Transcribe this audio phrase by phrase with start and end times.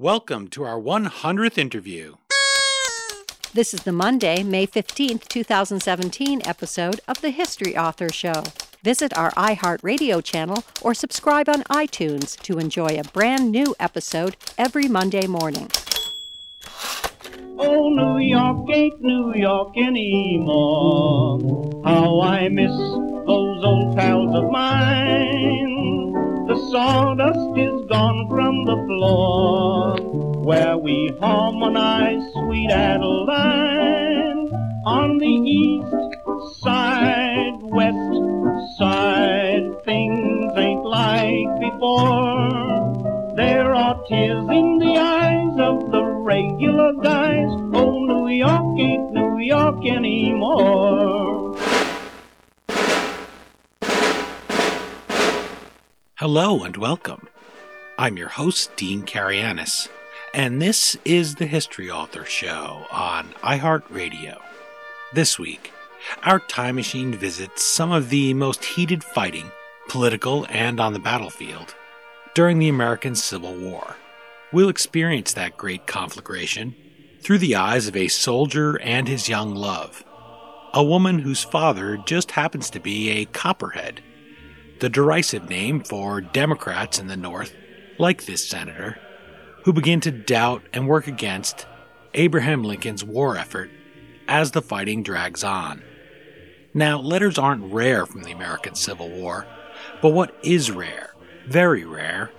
[0.00, 2.14] Welcome to our 100th interview.
[3.52, 8.44] This is the Monday, May 15th, 2017 episode of the History Author Show.
[8.84, 14.86] Visit our iHeartRadio channel or subscribe on iTunes to enjoy a brand new episode every
[14.86, 15.68] Monday morning.
[17.58, 21.40] Oh, New York ain't New York anymore.
[21.84, 25.88] How I miss those old pals of mine.
[26.46, 27.67] The sawdust is
[27.98, 29.96] gone from the floor
[30.48, 34.38] where we harmonize sweet Adeline
[34.86, 38.14] on the east side, west
[38.78, 39.64] side.
[39.84, 43.34] Things ain't like before.
[43.34, 47.50] There are tears in the eyes of the regular guys.
[47.80, 51.56] Oh, New York ain't New York anymore.
[56.14, 57.27] Hello and welcome.
[58.00, 59.88] I'm your host, Dean Karayanis,
[60.32, 64.38] and this is the History Author Show on iHeartRadio.
[65.14, 65.72] This week,
[66.22, 69.50] our time machine visits some of the most heated fighting,
[69.88, 71.74] political and on the battlefield,
[72.34, 73.96] during the American Civil War.
[74.52, 76.76] We'll experience that great conflagration
[77.20, 80.04] through the eyes of a soldier and his young love,
[80.72, 84.02] a woman whose father just happens to be a copperhead
[84.78, 87.52] the derisive name for Democrats in the North,
[87.98, 88.98] like this senator,
[89.64, 91.66] who begin to doubt and work against
[92.14, 93.70] Abraham Lincoln's war effort
[94.26, 95.82] as the fighting drags on.
[96.74, 99.46] Now, letters aren't rare from the American Civil War,
[100.00, 101.14] but what is rare,
[101.46, 102.30] very rare,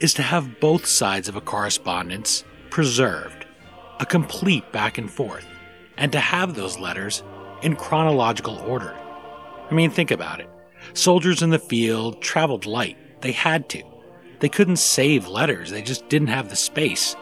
[0.00, 3.46] is to have both sides of a correspondence preserved,
[4.00, 5.46] a complete back and forth,
[5.96, 7.22] and to have those letters
[7.62, 8.94] in chronological order.
[9.70, 10.50] I mean, think about it.
[10.92, 12.98] Soldiers in the field traveled light.
[13.22, 13.82] They had to.
[14.40, 17.16] They couldn't save letters, they just didn't have the space.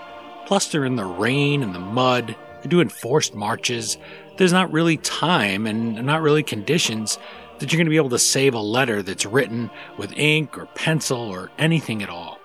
[0.47, 3.99] Plus, they're in the rain and the mud, they're doing forced marches.
[4.37, 7.19] There's not really time and not really conditions
[7.59, 10.67] that you're going to be able to save a letter that's written with ink or
[10.67, 12.39] pencil or anything at all.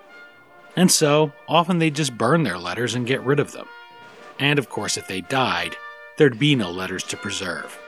[0.76, 3.66] And so, often they just burn their letters and get rid of them.
[4.38, 5.76] And of course, if they died,
[6.16, 7.78] there'd be no letters to preserve.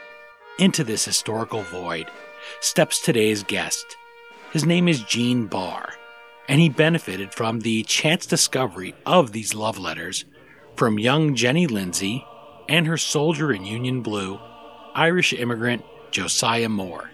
[0.59, 2.11] Into this historical void,
[2.61, 3.97] steps today's guest.
[4.53, 5.95] His name is Gene Barr,
[6.51, 10.25] and he benefited from the chance discovery of these love letters
[10.75, 12.27] from young Jenny Lindsay
[12.69, 14.41] and her soldier in Union Blue,
[14.93, 17.13] Irish immigrant Josiah Moore.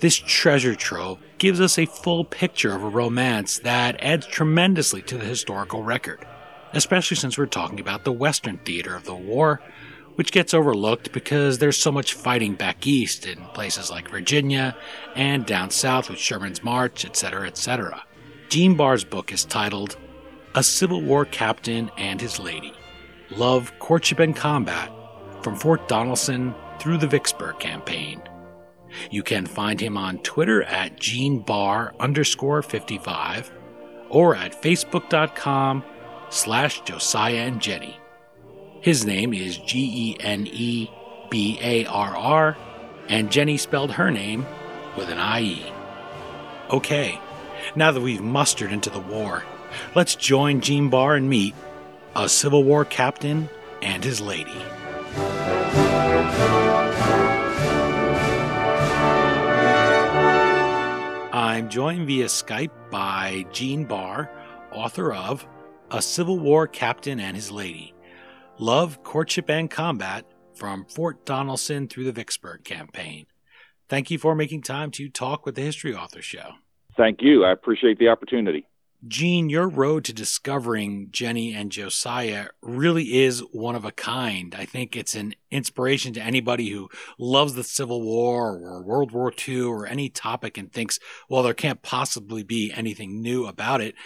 [0.00, 5.18] This treasure trove gives us a full picture of a romance that adds tremendously to
[5.18, 6.26] the historical record,
[6.72, 9.60] especially since we're talking about the Western theater of the war
[10.14, 14.76] which gets overlooked because there's so much fighting back east in places like Virginia
[15.14, 18.04] and down south with Sherman's March, etc., etc.
[18.52, 19.96] Gene Barr's book is titled
[20.54, 22.74] A Civil War Captain and His Lady
[23.30, 24.92] Love, Courtship, and Combat
[25.40, 28.20] from Fort Donelson through the Vicksburg Campaign.
[29.10, 33.50] You can find him on Twitter at Gene Barr underscore 55
[34.10, 35.82] or at facebook.com
[36.28, 37.98] slash Josiah and Jenny.
[38.82, 40.90] His name is G E N E
[41.30, 42.56] B A R R,
[43.08, 44.44] and Jenny spelled her name
[44.98, 45.72] with an I E.
[46.68, 47.18] Okay,
[47.74, 49.44] now that we've mustered into the war,
[49.94, 51.54] let's join Gene Barr and meet
[52.14, 53.48] a Civil War captain
[53.80, 54.62] and his lady.
[61.32, 64.30] I'm joined via Skype by Gene Barr,
[64.72, 65.46] author of
[65.90, 67.94] A Civil War Captain and His Lady
[68.58, 70.24] Love, Courtship, and Combat
[70.54, 73.26] from Fort Donelson through the Vicksburg Campaign.
[73.88, 76.52] Thank you for making time to talk with the History Author Show.
[76.96, 77.44] Thank you.
[77.44, 78.66] I appreciate the opportunity.
[79.08, 84.54] Gene, your road to discovering Jenny and Josiah really is one of a kind.
[84.56, 86.88] I think it's an inspiration to anybody who
[87.18, 91.52] loves the Civil War or World War II or any topic and thinks, well, there
[91.52, 93.96] can't possibly be anything new about it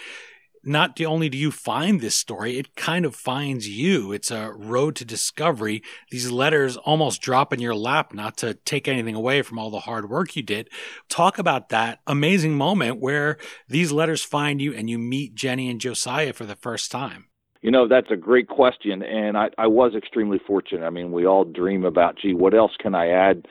[0.67, 4.11] not only do you find this story, it kind of finds you.
[4.11, 5.81] It's a road to discovery.
[6.11, 9.79] These letters almost drop in your lap, not to take anything away from all the
[9.79, 10.69] hard work you did.
[11.09, 13.37] Talk about that amazing moment where
[13.67, 17.27] these letters find you and you meet Jenny and Josiah for the first time.
[17.61, 19.01] You know, that's a great question.
[19.01, 20.85] And I, I was extremely fortunate.
[20.85, 23.47] I mean, we all dream about, gee, what else can I add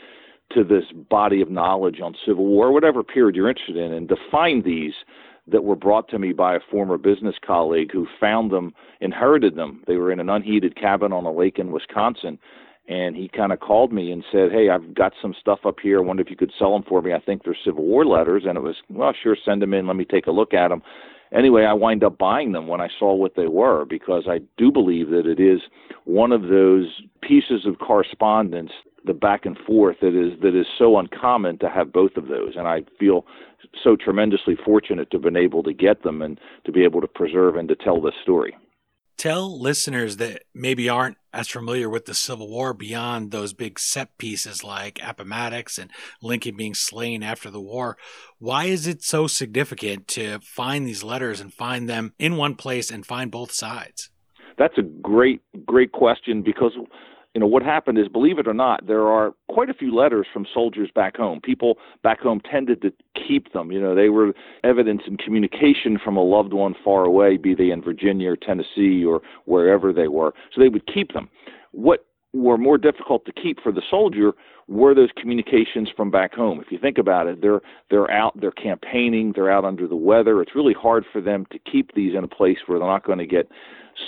[0.52, 4.16] to this body of knowledge on Civil War, whatever period you're interested in, and to
[4.30, 4.94] find these
[5.48, 9.82] that were brought to me by a former business colleague who found them, inherited them.
[9.86, 12.38] They were in an unheated cabin on a lake in Wisconsin.
[12.88, 15.98] And he kind of called me and said, Hey, I've got some stuff up here.
[15.98, 17.12] I wonder if you could sell them for me.
[17.12, 18.44] I think they're Civil War letters.
[18.46, 19.86] And it was, Well, sure, send them in.
[19.86, 20.82] Let me take a look at them.
[21.32, 24.70] anyway, I wind up buying them when I saw what they were because I do
[24.70, 25.60] believe that it is
[26.04, 28.70] one of those pieces of correspondence,
[29.06, 32.54] the back and forth that is that is so uncommon to have both of those,
[32.56, 33.24] and I feel
[33.82, 37.08] so tremendously fortunate to have been able to get them and to be able to
[37.08, 38.56] preserve and to tell this story.
[39.16, 44.18] Tell listeners that maybe aren't as familiar with the Civil War beyond those big set
[44.18, 47.96] pieces like Appomattox and Lincoln being slain after the war.
[48.38, 52.90] Why is it so significant to find these letters and find them in one place
[52.90, 54.10] and find both sides?
[54.58, 56.72] That's a great, great question because
[57.36, 60.26] you know what happened is believe it or not there are quite a few letters
[60.32, 64.32] from soldiers back home people back home tended to keep them you know they were
[64.64, 69.04] evidence in communication from a loved one far away be they in virginia or tennessee
[69.04, 71.28] or wherever they were so they would keep them
[71.72, 74.32] what were more difficult to keep for the soldier
[74.66, 76.60] were those communications from back home.
[76.60, 80.42] If you think about it, they're they're out, they're campaigning, they're out under the weather.
[80.42, 83.20] It's really hard for them to keep these in a place where they're not going
[83.20, 83.48] to get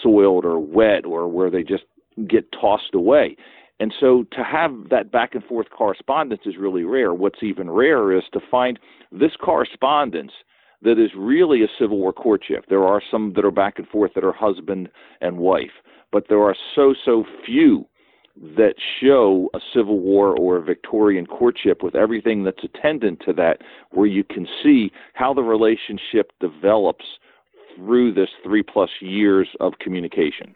[0.03, 1.85] soiled or wet or where they just
[2.27, 3.37] get tossed away.
[3.81, 7.15] And so to have that back and forth correspondence is really rare.
[7.15, 8.79] What's even rarer is to find
[9.13, 10.33] this correspondence
[10.83, 12.65] that is really a Civil War courtship.
[12.69, 14.89] There are some that are back and forth that are husband
[15.21, 15.83] and wife,
[16.13, 17.87] but there are so, so few
[18.57, 23.59] that show a Civil War or a Victorian courtship with everything that's attendant to that,
[23.91, 27.05] where you can see how the relationship develops
[27.75, 30.55] through this three plus years of communication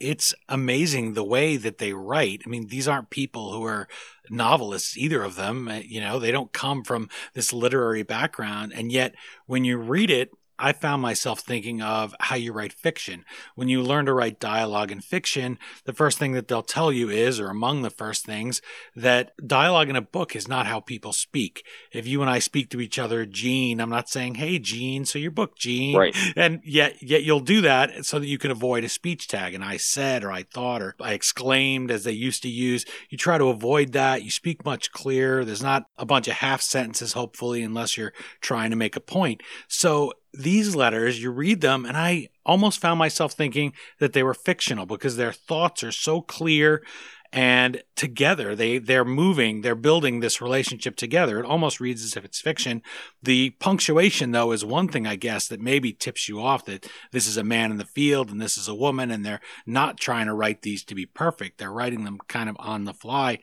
[0.00, 2.42] it's amazing the way that they write.
[2.44, 3.86] I mean, these aren't people who are
[4.30, 5.68] novelists, either of them.
[5.68, 8.72] Uh, you know, they don't come from this literary background.
[8.74, 9.14] And yet,
[9.46, 10.30] when you read it,
[10.60, 13.24] I found myself thinking of how you write fiction.
[13.54, 17.08] When you learn to write dialogue in fiction, the first thing that they'll tell you
[17.08, 18.60] is, or among the first things,
[18.94, 21.64] that dialogue in a book is not how people speak.
[21.92, 25.18] If you and I speak to each other, Gene, I'm not saying, "Hey, Gene," so
[25.18, 26.16] your book, Gene, right?
[26.36, 29.54] And yet, yet you'll do that so that you can avoid a speech tag.
[29.54, 32.84] And I said, or I thought, or I exclaimed, as they used to use.
[33.08, 34.22] You try to avoid that.
[34.22, 35.44] You speak much clearer.
[35.44, 39.42] There's not a bunch of half sentences, hopefully, unless you're trying to make a point.
[39.68, 44.34] So these letters, you read them, and I almost found myself thinking that they were
[44.34, 46.82] fictional because their thoughts are so clear
[47.32, 48.56] and together.
[48.56, 51.38] They they're moving they're building this relationship together.
[51.38, 52.82] It almost reads as if it's fiction.
[53.22, 57.26] The punctuation though is one thing i guess that maybe tips you off that this
[57.26, 60.26] is a man in the field and this is a woman and they're not trying
[60.26, 61.58] to write these to be perfect.
[61.58, 63.38] They're writing them kind of on the fly.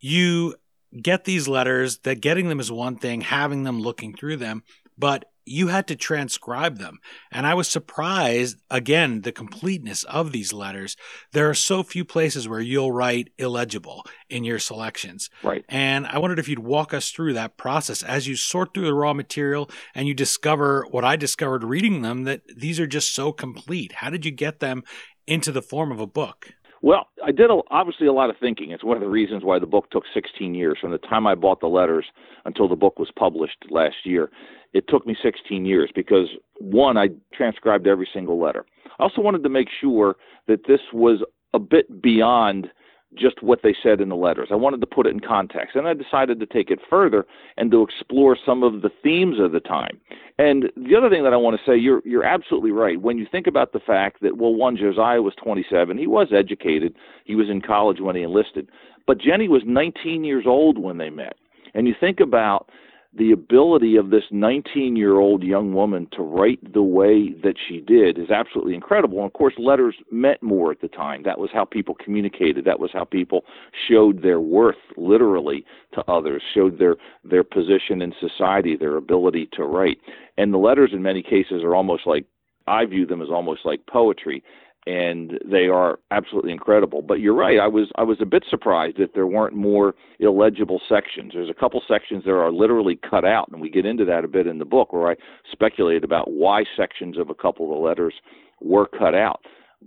[0.00, 0.56] You
[1.00, 4.64] get these letters that getting them is one thing having them looking through them
[4.98, 6.98] but you had to transcribe them.
[7.30, 10.96] And I was surprised, again, the completeness of these letters.
[11.32, 15.30] There are so few places where you'll write illegible in your selections.
[15.42, 15.64] Right.
[15.68, 18.94] And I wondered if you'd walk us through that process as you sort through the
[18.94, 23.32] raw material and you discover what I discovered reading them that these are just so
[23.32, 23.92] complete.
[23.94, 24.82] How did you get them
[25.26, 26.54] into the form of a book?
[26.82, 28.70] Well, I did a, obviously a lot of thinking.
[28.70, 31.34] It's one of the reasons why the book took 16 years from the time I
[31.34, 32.06] bought the letters
[32.46, 34.30] until the book was published last year.
[34.72, 36.28] It took me 16 years because
[36.58, 38.64] one, I transcribed every single letter.
[38.98, 40.16] I also wanted to make sure
[40.46, 41.22] that this was
[41.52, 42.70] a bit beyond
[43.14, 44.48] just what they said in the letters.
[44.50, 45.74] I wanted to put it in context.
[45.76, 47.26] And I decided to take it further
[47.56, 50.00] and to explore some of the themes of the time.
[50.38, 53.00] And the other thing that I want to say, you're you're absolutely right.
[53.00, 56.94] When you think about the fact that well, one Josiah was 27, he was educated,
[57.24, 58.68] he was in college when he enlisted,
[59.06, 61.34] but Jenny was 19 years old when they met.
[61.74, 62.70] And you think about
[63.12, 67.80] the ability of this 19 year old young woman to write the way that she
[67.80, 69.18] did is absolutely incredible.
[69.18, 71.24] And of course, letters meant more at the time.
[71.24, 72.64] That was how people communicated.
[72.64, 73.44] That was how people
[73.88, 75.64] showed their worth literally
[75.94, 79.98] to others, showed their, their position in society, their ability to write.
[80.38, 82.26] And the letters, in many cases, are almost like
[82.68, 84.44] I view them as almost like poetry
[84.86, 87.02] and they are absolutely incredible.
[87.02, 87.58] But you're right.
[87.58, 91.32] I was I was a bit surprised that there weren't more illegible sections.
[91.34, 94.28] There's a couple sections that are literally cut out, and we get into that a
[94.28, 95.16] bit in the book, where I
[95.50, 98.14] speculate about why sections of a couple of the letters
[98.60, 99.40] were cut out.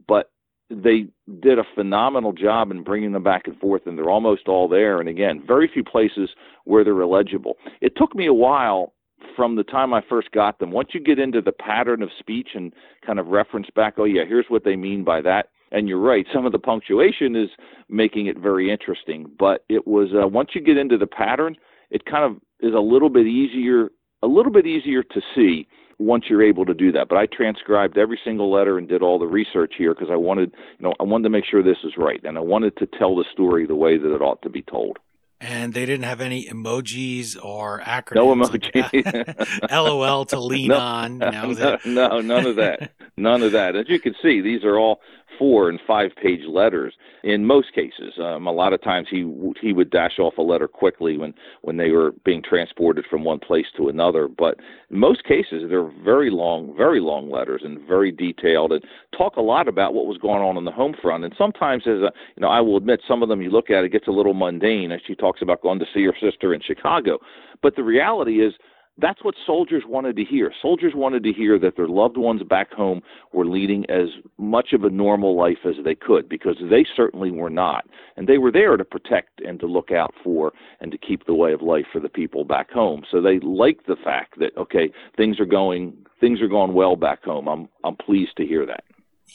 [0.07, 0.31] But
[0.69, 1.07] they
[1.41, 4.99] did a phenomenal job in bringing them back and forth, and they're almost all there.
[4.99, 6.29] And again, very few places
[6.65, 7.57] where they're illegible.
[7.81, 8.93] It took me a while
[9.35, 10.71] from the time I first got them.
[10.71, 12.73] Once you get into the pattern of speech and
[13.05, 15.47] kind of reference back, oh, yeah, here's what they mean by that.
[15.71, 17.49] And you're right, some of the punctuation is
[17.89, 19.31] making it very interesting.
[19.39, 21.55] But it was, uh, once you get into the pattern,
[21.89, 23.89] it kind of is a little bit easier,
[24.21, 25.67] a little bit easier to see
[25.99, 27.09] once you're able to do that.
[27.09, 30.53] But I transcribed every single letter and did all the research here because I wanted,
[30.79, 33.15] you know, I wanted to make sure this is right, and I wanted to tell
[33.15, 34.97] the story the way that it ought to be told.
[35.43, 38.15] And they didn't have any emojis or acronyms.
[38.15, 39.69] No emoji.
[39.69, 41.13] LOL to lean no, on.
[41.13, 42.91] You know, no, no, none of that.
[43.17, 43.75] None of that.
[43.75, 44.99] As you can see, these are all
[45.37, 46.93] four and five page letters
[47.23, 48.13] in most cases.
[48.19, 49.21] Um, a lot of times he
[49.61, 53.39] he would dash off a letter quickly when when they were being transported from one
[53.39, 54.27] place to another.
[54.27, 58.83] But in most cases, they're very long, very long letters and very detailed and
[59.17, 61.23] talk a lot about what was going on on the home front.
[61.23, 63.83] And sometimes, as a you know, I will admit, some of them you look at
[63.83, 66.61] it gets a little mundane as she talks about going to see her sister in
[66.61, 67.19] Chicago.
[67.61, 68.53] But the reality is
[68.97, 70.51] that's what soldiers wanted to hear.
[70.61, 74.83] Soldiers wanted to hear that their loved ones back home were leading as much of
[74.83, 77.85] a normal life as they could because they certainly were not.
[78.17, 81.33] And they were there to protect and to look out for and to keep the
[81.33, 83.03] way of life for the people back home.
[83.09, 87.23] So they liked the fact that okay, things are going things are going well back
[87.23, 87.47] home.
[87.47, 88.83] I'm I'm pleased to hear that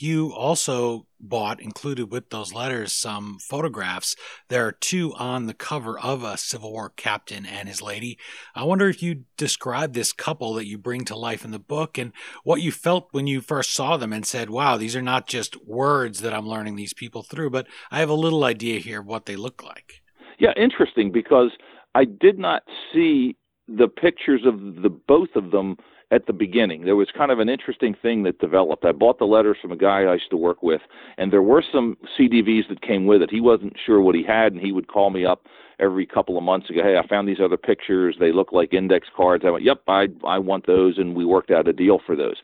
[0.01, 4.15] you also bought, included with those letters, some photographs.
[4.49, 8.19] There are two on the cover of a Civil War captain and his lady.
[8.55, 11.99] I wonder if you describe this couple that you bring to life in the book
[11.99, 12.13] and
[12.45, 15.67] what you felt when you first saw them and said, wow, these are not just
[15.67, 19.07] words that I'm learning these people through, but I have a little idea here of
[19.07, 20.03] what they look like.
[20.39, 21.51] Yeah, interesting because
[21.95, 22.63] I did not
[22.93, 23.37] see
[23.67, 25.77] the pictures of the both of them
[26.11, 26.85] at the beginning.
[26.85, 28.85] There was kind of an interesting thing that developed.
[28.85, 30.81] I bought the letters from a guy I used to work with,
[31.19, 33.31] and there were some CDVs that came with it.
[33.31, 35.47] He wasn't sure what he had, and he would call me up
[35.79, 38.17] every couple of months and go, "Hey, I found these other pictures.
[38.19, 41.51] They look like index cards." I went, "Yep, I I want those," and we worked
[41.51, 42.43] out a deal for those.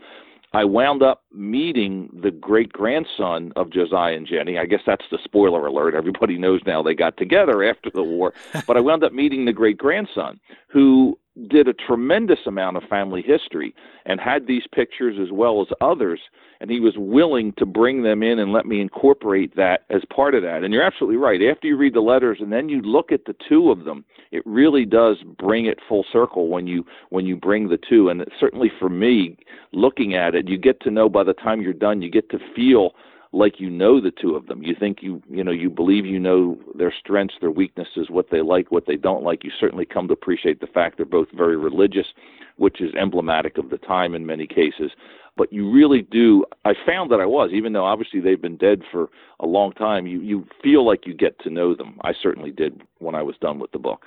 [0.54, 4.56] I wound up meeting the great grandson of Josiah and Jenny.
[4.56, 5.97] I guess that's the spoiler alert.
[5.97, 8.35] Everybody knows now they got together after the war.
[8.66, 11.18] but I wound up meeting the great grandson who
[11.49, 13.75] did a tremendous amount of family history
[14.07, 16.21] and had these pictures as well as others
[16.61, 20.35] and he was willing to bring them in and let me incorporate that as part
[20.35, 20.62] of that.
[20.62, 21.43] And you're absolutely right.
[21.43, 24.43] After you read the letters and then you look at the two of them it
[24.47, 28.09] really does bring it full circle when you when you bring the two.
[28.09, 29.37] And certainly for me
[29.73, 32.38] looking at it you get to know by the time you're done you get to
[32.55, 32.93] feel
[33.35, 34.62] like you know the two of them.
[34.62, 38.41] You think you you know you believe you know their strengths, their weaknesses, what they
[38.41, 39.45] like, what they don't like.
[39.45, 42.07] You certainly come to appreciate the fact they're both very religious,
[42.57, 44.93] which is emblematic of the time in many cases.
[45.37, 46.45] But you really do.
[46.64, 49.11] I found that I was, even though obviously they've been dead for
[49.41, 50.07] a long time.
[50.07, 51.99] You you feel like you get to know them.
[52.03, 54.07] I certainly did when I was done with the book.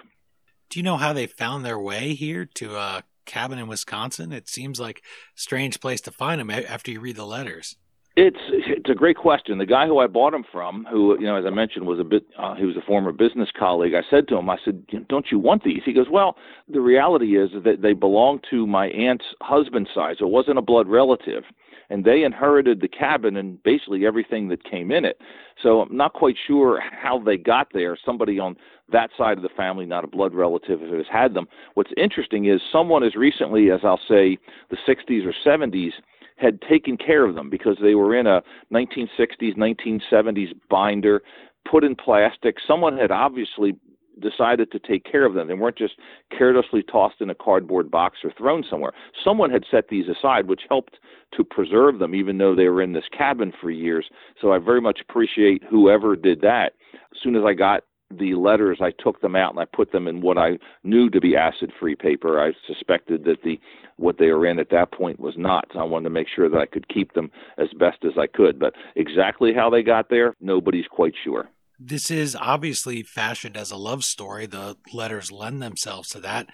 [0.70, 4.32] Do you know how they found their way here to a cabin in Wisconsin?
[4.32, 7.78] It seems like a strange place to find them after you read the letters.
[8.20, 9.60] It's it's a great question.
[9.60, 12.04] The guy who I bought him from, who you know, as I mentioned, was a
[12.04, 13.94] bit uh, he was a former business colleague.
[13.94, 16.36] I said to him, I said, "Don't you want these?" He goes, "Well,
[16.68, 20.64] the reality is that they belong to my aunt's husband's side, so it wasn't a
[20.64, 21.44] blood relative."
[21.90, 25.22] and they inherited the cabin and basically everything that came in it.
[25.64, 27.98] So I'm not quite sure how they got there.
[28.06, 28.58] Somebody on
[28.92, 31.48] that side of the family, not a blood relative, has had them.
[31.76, 34.38] What's interesting is someone as recently as I'll say
[34.70, 35.94] the 60s or 70s
[36.38, 38.42] had taken care of them because they were in a
[38.72, 41.22] 1960s, 1970s binder,
[41.70, 42.58] put in plastic.
[42.66, 43.76] Someone had obviously
[44.20, 45.48] decided to take care of them.
[45.48, 45.96] They weren't just
[46.36, 48.94] carelessly tossed in a cardboard box or thrown somewhere.
[49.24, 50.98] Someone had set these aside, which helped
[51.36, 54.10] to preserve them, even though they were in this cabin for years.
[54.42, 56.74] So I very much appreciate whoever did that.
[56.94, 60.08] As soon as I got the letters, I took them out and I put them
[60.08, 62.42] in what I knew to be acid-free paper.
[62.42, 63.60] I suspected that the
[63.98, 65.66] what they were in at that point was not.
[65.74, 68.28] So I wanted to make sure that I could keep them as best as I
[68.28, 68.60] could.
[68.60, 71.50] But exactly how they got there, nobody's quite sure.
[71.80, 74.46] This is obviously fashioned as a love story.
[74.46, 76.48] The letters lend themselves to that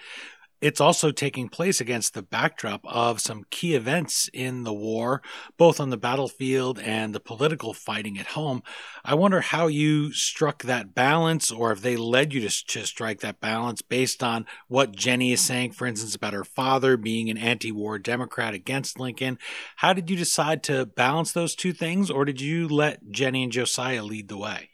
[0.60, 5.22] it's also taking place against the backdrop of some key events in the war,
[5.56, 8.62] both on the battlefield and the political fighting at home.
[9.04, 13.20] I wonder how you struck that balance, or if they led you to, to strike
[13.20, 17.38] that balance based on what Jenny is saying, for instance, about her father being an
[17.38, 19.38] anti war Democrat against Lincoln.
[19.76, 23.52] How did you decide to balance those two things, or did you let Jenny and
[23.52, 24.70] Josiah lead the way?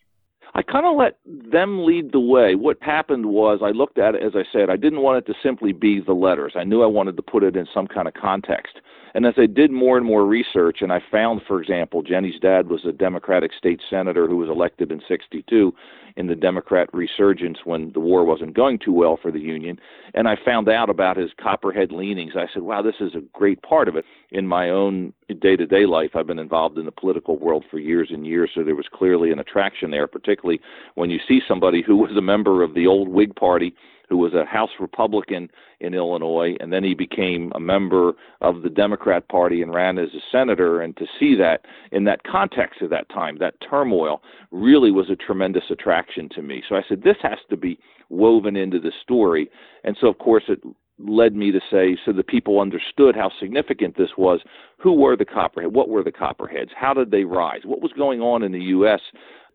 [0.55, 2.55] I kind of let them lead the way.
[2.55, 5.39] What happened was I looked at it, as I said, I didn't want it to
[5.43, 6.55] simply be the letters.
[6.57, 8.81] I knew I wanted to put it in some kind of context.
[9.15, 12.69] And as I did more and more research, and I found, for example, Jenny's dad
[12.69, 15.75] was a Democratic state senator who was elected in 62
[16.17, 19.79] in the Democrat resurgence when the war wasn't going too well for the Union.
[20.15, 22.33] And I found out about his Copperhead leanings.
[22.37, 24.05] I said, wow, this is a great part of it.
[24.31, 27.79] In my own day to day life, I've been involved in the political world for
[27.79, 30.61] years and years, so there was clearly an attraction there, particularly
[30.95, 33.75] when you see somebody who was a member of the old Whig Party
[34.11, 35.49] who was a House Republican
[35.79, 40.09] in Illinois, and then he became a member of the Democrat Party and ran as
[40.11, 40.81] a senator.
[40.81, 45.17] And to see that in that context of that time, that turmoil, really was a
[45.17, 46.63] tremendous attraction to me.
[46.69, 49.49] So I said, this has to be woven into the story.
[49.85, 50.61] And so, of course, it
[50.99, 54.41] led me to say, so the people understood how significant this was.
[54.79, 55.73] Who were the Copperheads?
[55.73, 56.71] What were the Copperheads?
[56.77, 57.61] How did they rise?
[57.65, 59.01] What was going on in the U.S.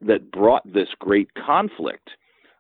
[0.02, 2.12] that brought this great conflict?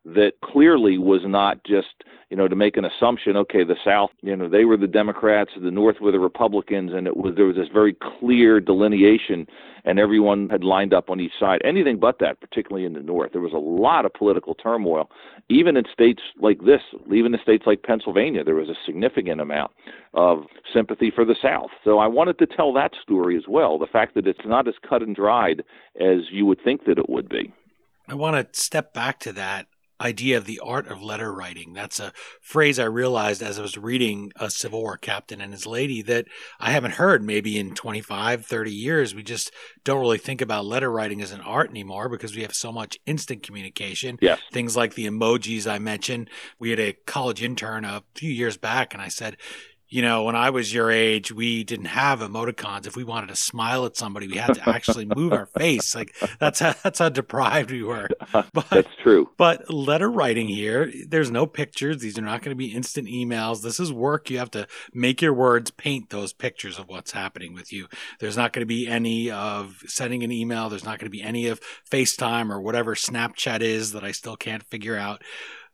[0.06, 4.36] That clearly was not just you know to make an assumption okay the south you
[4.36, 7.56] know they were the democrats the north were the republicans and it was there was
[7.56, 9.48] this very clear delineation
[9.86, 11.62] and everyone had lined up on each side.
[11.64, 13.32] Anything but that particularly in the north.
[13.32, 15.10] There was a lot of political turmoil
[15.48, 16.82] even in states like this
[17.14, 19.72] even in states like pennsylvania there was a significant amount
[20.14, 20.44] of
[20.74, 21.70] sympathy for the south.
[21.84, 24.74] So i wanted to tell that story as well the fact that it's not as
[24.88, 25.64] cut and dried
[26.00, 27.54] as you would think that it would be.
[28.08, 29.68] I want to step back to that
[30.00, 31.74] idea of the art of letter writing.
[31.74, 32.12] That's a
[32.42, 36.26] phrase I realized as I was reading A Civil War Captain and His Lady that
[36.60, 39.16] I haven't heard maybe in 25, 30 years.
[39.16, 39.52] We just
[39.84, 42.98] don't really think about letter writing as an art anymore because we have so much
[43.06, 44.18] instant communication.
[44.22, 44.40] Yes.
[44.52, 46.30] Things like the emojis I mentioned.
[46.60, 49.38] We had a college intern a few years back and I said,
[49.88, 52.88] you know, when I was your age, we didn't have emoticons.
[52.88, 55.94] If we wanted to smile at somebody, we had to actually move our face.
[55.96, 58.08] Like that's how that's how deprived we were.
[58.54, 59.30] But, that's true.
[59.38, 62.00] But letter writing here, there's no pictures.
[62.00, 63.62] These are not going to be instant emails.
[63.62, 64.30] This is work.
[64.30, 67.88] You have to make your words paint those pictures of what's happening with you.
[68.20, 70.70] There's not going to be any of sending an email.
[70.70, 74.36] There's not going to be any of FaceTime or whatever Snapchat is that I still
[74.36, 75.22] can't figure out.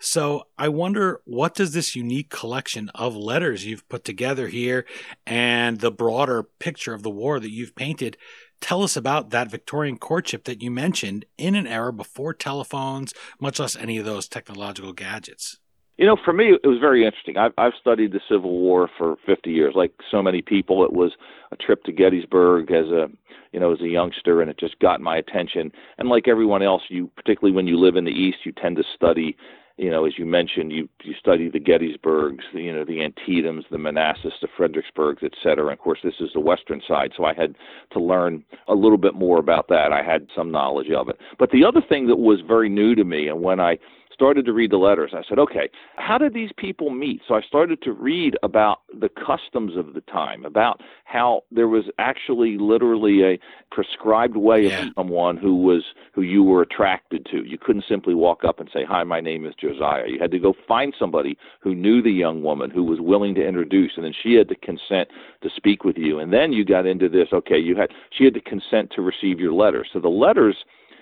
[0.03, 4.85] So I wonder what does this unique collection of letters you've put together here
[5.27, 8.17] and the broader picture of the war that you've painted
[8.61, 13.59] tell us about that Victorian courtship that you mentioned in an era before telephones, much
[13.59, 15.57] less any of those technological gadgets.
[15.97, 17.37] You know, for me, it was very interesting.
[17.37, 19.73] I've, I've studied the Civil War for 50 years.
[19.75, 21.11] Like so many people, it was
[21.51, 23.07] a trip to Gettysburg as a,
[23.51, 25.71] you know, as a youngster, and it just got my attention.
[25.99, 28.83] And like everyone else, you, particularly when you live in the East, you tend to
[28.95, 29.35] study
[29.81, 33.65] you know, as you mentioned, you you study the Gettysburgs, the, you know, the Antietam's,
[33.71, 35.69] the Manassas, the Fredericksburgs, et cetera.
[35.69, 37.55] And of course, this is the western side, so I had
[37.93, 39.91] to learn a little bit more about that.
[39.91, 41.17] I had some knowledge of it.
[41.39, 43.79] But the other thing that was very new to me, and when I
[44.21, 45.13] started to read the letters.
[45.15, 47.21] I said, okay, how did these people meet?
[47.27, 51.85] So I started to read about the customs of the time, about how there was
[51.97, 53.39] actually literally a
[53.71, 54.83] prescribed way yeah.
[54.83, 57.43] of someone who was who you were attracted to.
[57.43, 60.39] You couldn't simply walk up and say, "Hi, my name is Josiah." You had to
[60.39, 64.13] go find somebody who knew the young woman who was willing to introduce, and then
[64.13, 65.09] she had to consent
[65.41, 66.19] to speak with you.
[66.19, 67.29] And then you got into this.
[67.33, 69.83] Okay, you had she had to consent to receive your letter.
[69.91, 70.57] So the letters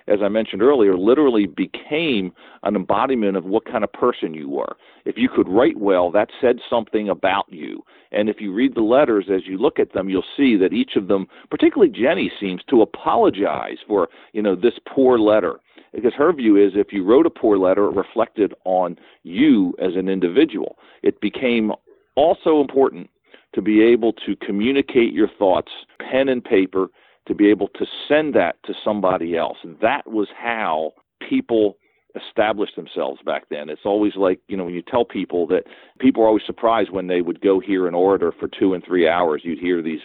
[0.09, 4.75] as I mentioned earlier, literally became an embodiment of what kind of person you were.
[5.05, 7.83] If you could write well, that said something about you.
[8.11, 10.95] And if you read the letters as you look at them, you'll see that each
[10.95, 15.59] of them, particularly Jenny, seems to apologize for, you know, this poor letter.
[15.93, 19.95] Because her view is if you wrote a poor letter, it reflected on you as
[19.95, 20.77] an individual.
[21.03, 21.71] It became
[22.15, 23.09] also important
[23.53, 26.87] to be able to communicate your thoughts, pen and paper,
[27.29, 29.57] to be able to send that to somebody else.
[29.63, 30.93] And That was how
[31.27, 31.77] people
[32.15, 33.69] established themselves back then.
[33.69, 35.65] It's always like, you know, when you tell people that
[35.99, 39.07] people are always surprised when they would go hear an orator for two and three
[39.07, 39.99] hours, you'd hear these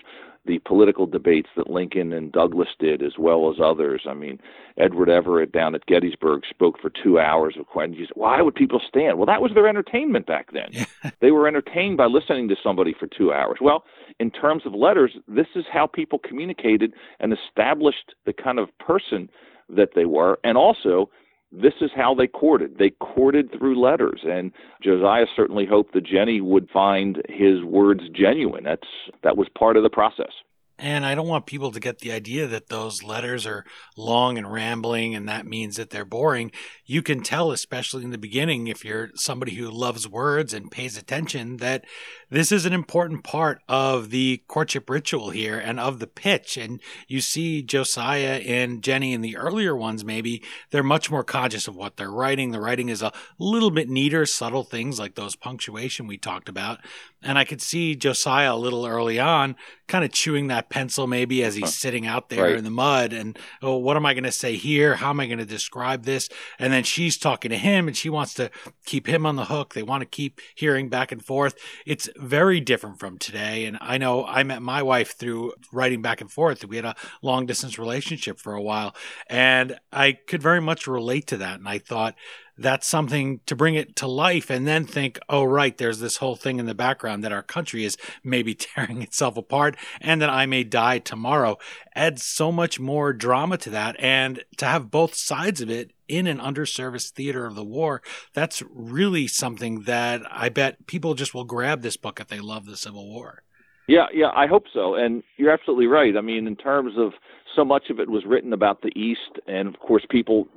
[0.47, 4.03] the political debates that Lincoln and Douglas did, as well as others.
[4.09, 4.39] I mean,
[4.77, 8.09] Edward Everett down at Gettysburg spoke for two hours of questions.
[8.15, 9.19] Why would people stand?
[9.19, 10.87] Well, that was their entertainment back then.
[11.21, 13.59] they were entertained by listening to somebody for two hours.
[13.61, 13.85] Well,
[14.21, 19.31] in terms of letters, this is how people communicated and established the kind of person
[19.69, 21.09] that they were, and also
[21.55, 22.79] this is how they courted.
[22.79, 28.65] They courted through letters, and Josiah certainly hoped that Jenny would find his words genuine.
[28.65, 28.89] That's
[29.23, 30.33] that was part of the process.
[30.77, 33.65] And I don't want people to get the idea that those letters are
[33.97, 36.51] long and rambling and that means that they're boring.
[36.87, 40.97] You can tell, especially in the beginning, if you're somebody who loves words and pays
[40.99, 41.85] attention, that
[42.31, 46.57] this is an important part of the courtship ritual here and of the pitch.
[46.57, 51.67] And you see Josiah and Jenny in the earlier ones, maybe they're much more conscious
[51.67, 52.51] of what they're writing.
[52.51, 56.81] The writing is a little bit neater, subtle things like those punctuation we talked about.
[57.23, 61.45] And I could see Josiah a little early on kind of chewing that pencil maybe
[61.45, 62.57] as he's sitting out there right.
[62.57, 65.27] in the mud and oh what am i going to say here how am i
[65.27, 68.51] going to describe this and then she's talking to him and she wants to
[68.85, 69.75] keep him on the hook.
[69.75, 71.57] They want to keep hearing back and forth.
[71.87, 73.65] It's very different from today.
[73.67, 76.65] And i know i met my wife through writing back and forth.
[76.65, 78.95] We had a long distance relationship for a while.
[79.29, 81.59] And i could very much relate to that.
[81.59, 82.15] And i thought
[82.57, 86.37] that's something to bring it to life and then think, oh, right, there's this whole
[86.37, 90.47] thing in the background that our country is maybe tearing itself apart and that I
[90.47, 91.59] may die tomorrow.
[91.95, 93.97] Adds so much more drama to that.
[93.99, 98.63] And to have both sides of it in an underserviced theater of the war, that's
[98.71, 102.77] really something that I bet people just will grab this book if they love the
[102.77, 103.43] Civil War.
[103.87, 104.95] Yeah, yeah, I hope so.
[104.95, 106.17] And you're absolutely right.
[106.17, 107.13] I mean, in terms of
[107.55, 110.49] so much of it was written about the East, and of course, people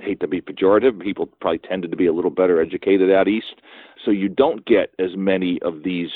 [0.00, 1.00] hate to be pejorative.
[1.00, 3.60] People probably tended to be a little better educated out East,
[4.04, 6.10] so you don't get as many of these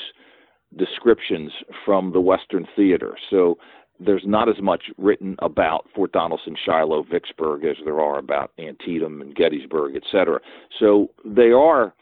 [0.76, 1.52] descriptions
[1.84, 3.16] from the Western theater.
[3.30, 3.58] So
[4.00, 9.20] there's not as much written about Fort Donelson, Shiloh, Vicksburg as there are about Antietam
[9.20, 10.40] and Gettysburg, et cetera.
[10.78, 11.94] So they are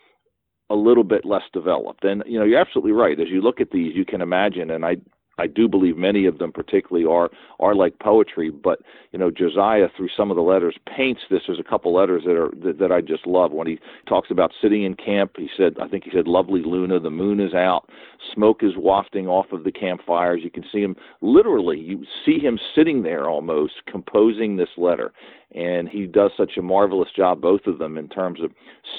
[0.69, 2.05] a little bit less developed.
[2.05, 3.19] And you know, you're absolutely right.
[3.19, 4.97] As you look at these, you can imagine, and I
[5.39, 8.51] I do believe many of them, particularly, are are like poetry.
[8.51, 8.81] But
[9.13, 11.43] you know, Josiah, through some of the letters, paints this.
[11.47, 13.53] There's a couple letters that are that, that I just love.
[13.53, 17.01] When he talks about sitting in camp, he said, I think he said, "Lovely Luna,
[17.01, 17.89] the moon is out,
[18.33, 21.79] smoke is wafting off of the campfires." You can see him literally.
[21.79, 25.13] You see him sitting there almost composing this letter,
[25.55, 28.53] and he does such a marvelous job, both of them, in terms of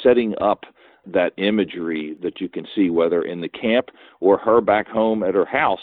[0.04, 0.66] setting up
[1.08, 3.88] that imagery that you can see, whether in the camp
[4.20, 5.80] or her back home at her house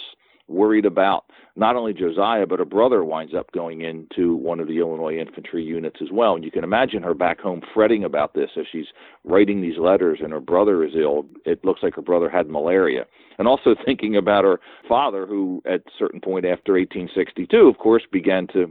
[0.49, 1.25] worried about
[1.57, 5.63] not only Josiah, but her brother winds up going into one of the Illinois infantry
[5.63, 6.35] units as well.
[6.35, 8.87] And you can imagine her back home fretting about this as she's
[9.25, 11.27] writing these letters and her brother is ill.
[11.45, 13.05] It looks like her brother had malaria.
[13.39, 18.03] And also thinking about her father, who at a certain point after 1862, of course,
[18.11, 18.71] began to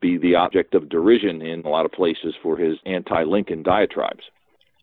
[0.00, 4.24] be the object of derision in a lot of places for his anti Lincoln diatribes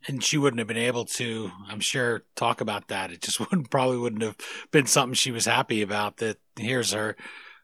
[0.07, 3.11] and she wouldn't have been able to i'm sure talk about that.
[3.11, 4.37] It just wouldn't probably wouldn't have
[4.71, 7.15] been something she was happy about that here's her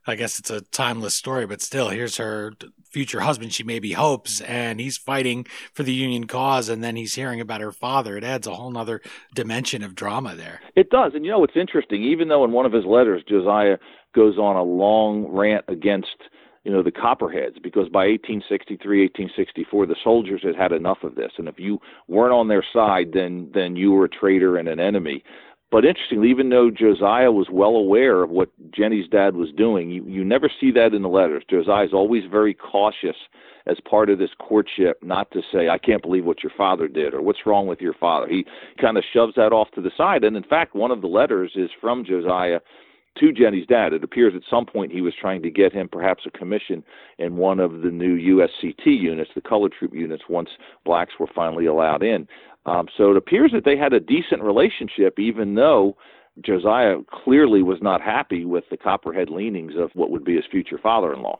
[0.07, 2.53] i guess it's a timeless story but still here's her
[2.91, 3.53] future husband.
[3.53, 7.61] She maybe hopes and he's fighting for the union cause and then he's hearing about
[7.61, 8.17] her father.
[8.17, 9.01] It adds a whole nother
[9.33, 10.61] dimension of drama there.
[10.75, 11.13] It does.
[11.15, 12.03] And you know what's interesting?
[12.03, 13.77] Even though in one of his letters josiah
[14.13, 16.17] goes on a long rant against
[16.63, 21.31] you know the copperheads because by 1863 1864 the soldiers had had enough of this.
[21.37, 24.79] And if you weren't on their side then then you were a traitor and an
[24.79, 25.23] enemy.
[25.71, 30.05] But interestingly even though josiah was well aware of what jenny's dad was doing you,
[30.05, 31.43] you never see that in the letters.
[31.49, 33.17] Josiah's always very cautious
[33.67, 37.13] as part of this courtship not to say i can't believe what your father did
[37.13, 38.27] or what's wrong with your father?
[38.27, 38.45] He
[38.79, 40.23] kind of shoves that off to the side.
[40.23, 42.59] And in fact one of the letters is from josiah
[43.19, 43.93] to Jenny's dad.
[43.93, 46.83] It appears at some point he was trying to get him perhaps a commission
[47.17, 50.49] in one of the new USCT units, the colored troop units, once
[50.85, 52.27] blacks were finally allowed in.
[52.65, 55.97] Um, so it appears that they had a decent relationship, even though
[56.39, 60.77] Josiah clearly was not happy with the copperhead leanings of what would be his future
[60.77, 61.39] father in law.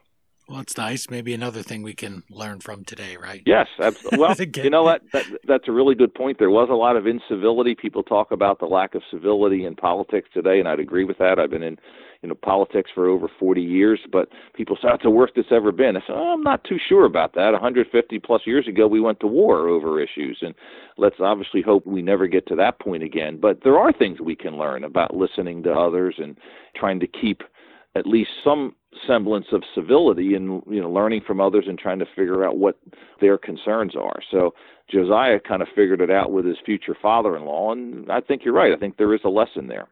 [0.52, 1.10] Well, it's nice.
[1.10, 3.42] Maybe another thing we can learn from today, right?
[3.46, 3.68] Yes.
[3.80, 4.18] absolutely.
[4.20, 4.36] Well,
[4.66, 5.02] you know what?
[5.14, 6.40] That, that's a really good point.
[6.40, 7.74] There was a lot of incivility.
[7.74, 11.40] People talk about the lack of civility in politics today, and I'd agree with that.
[11.40, 11.78] I've been in,
[12.22, 15.72] you know, politics for over 40 years, but people say it's the worst it's ever
[15.72, 15.96] been.
[15.96, 17.52] I said, oh, I'm not too sure about that.
[17.54, 20.54] 150 plus years ago, we went to war over issues, and
[20.98, 23.40] let's obviously hope we never get to that point again.
[23.42, 26.38] But there are things we can learn about listening to others and
[26.76, 27.42] trying to keep
[27.96, 28.76] at least some
[29.08, 32.78] semblance of civility and you know learning from others and trying to figure out what
[33.20, 34.20] their concerns are.
[34.32, 34.54] So
[34.90, 38.74] Josiah kind of figured it out with his future father-in-law, and I think you're right.
[38.74, 39.88] I think there is a lesson there.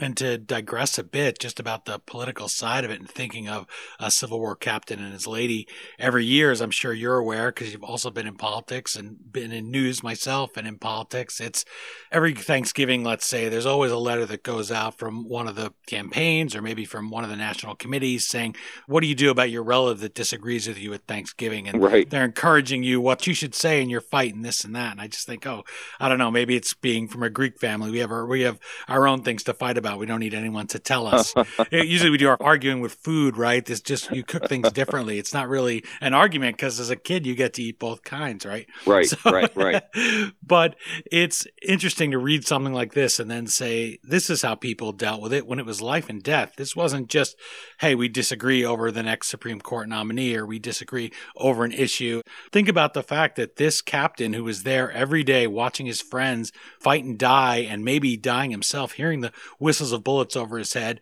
[0.00, 3.66] And to digress a bit just about the political side of it and thinking of
[3.98, 7.72] a Civil War captain and his lady every year, as I'm sure you're aware, because
[7.72, 11.40] you've also been in politics and been in news myself and in politics.
[11.40, 11.64] It's
[12.10, 15.72] every Thanksgiving, let's say, there's always a letter that goes out from one of the
[15.86, 19.50] campaigns or maybe from one of the national committees saying, What do you do about
[19.50, 21.68] your relative that disagrees with you at Thanksgiving?
[21.68, 22.08] And right.
[22.08, 24.92] they're encouraging you what you should say in your fight and this and that.
[24.92, 25.64] And I just think, oh,
[25.98, 27.90] I don't know, maybe it's being from a Greek family.
[27.90, 28.58] We have our, we have
[28.88, 30.00] our own things to fight about about.
[30.00, 31.34] We don't need anyone to tell us.
[31.72, 33.68] Usually we do our arguing with food, right?
[33.68, 35.18] It's just you cook things differently.
[35.18, 38.46] It's not really an argument because as a kid you get to eat both kinds,
[38.46, 38.66] right?
[38.86, 39.82] Right, so, right, right.
[40.42, 40.76] but
[41.10, 45.20] it's interesting to read something like this and then say this is how people dealt
[45.20, 46.54] with it when it was life and death.
[46.56, 47.36] This wasn't just
[47.80, 52.22] hey, we disagree over the next Supreme Court nominee or we disagree over an issue.
[52.52, 56.52] Think about the fact that this captain who was there every day watching his friends
[56.78, 59.32] fight and die and maybe dying himself, hearing the
[59.80, 61.00] of bullets over his head,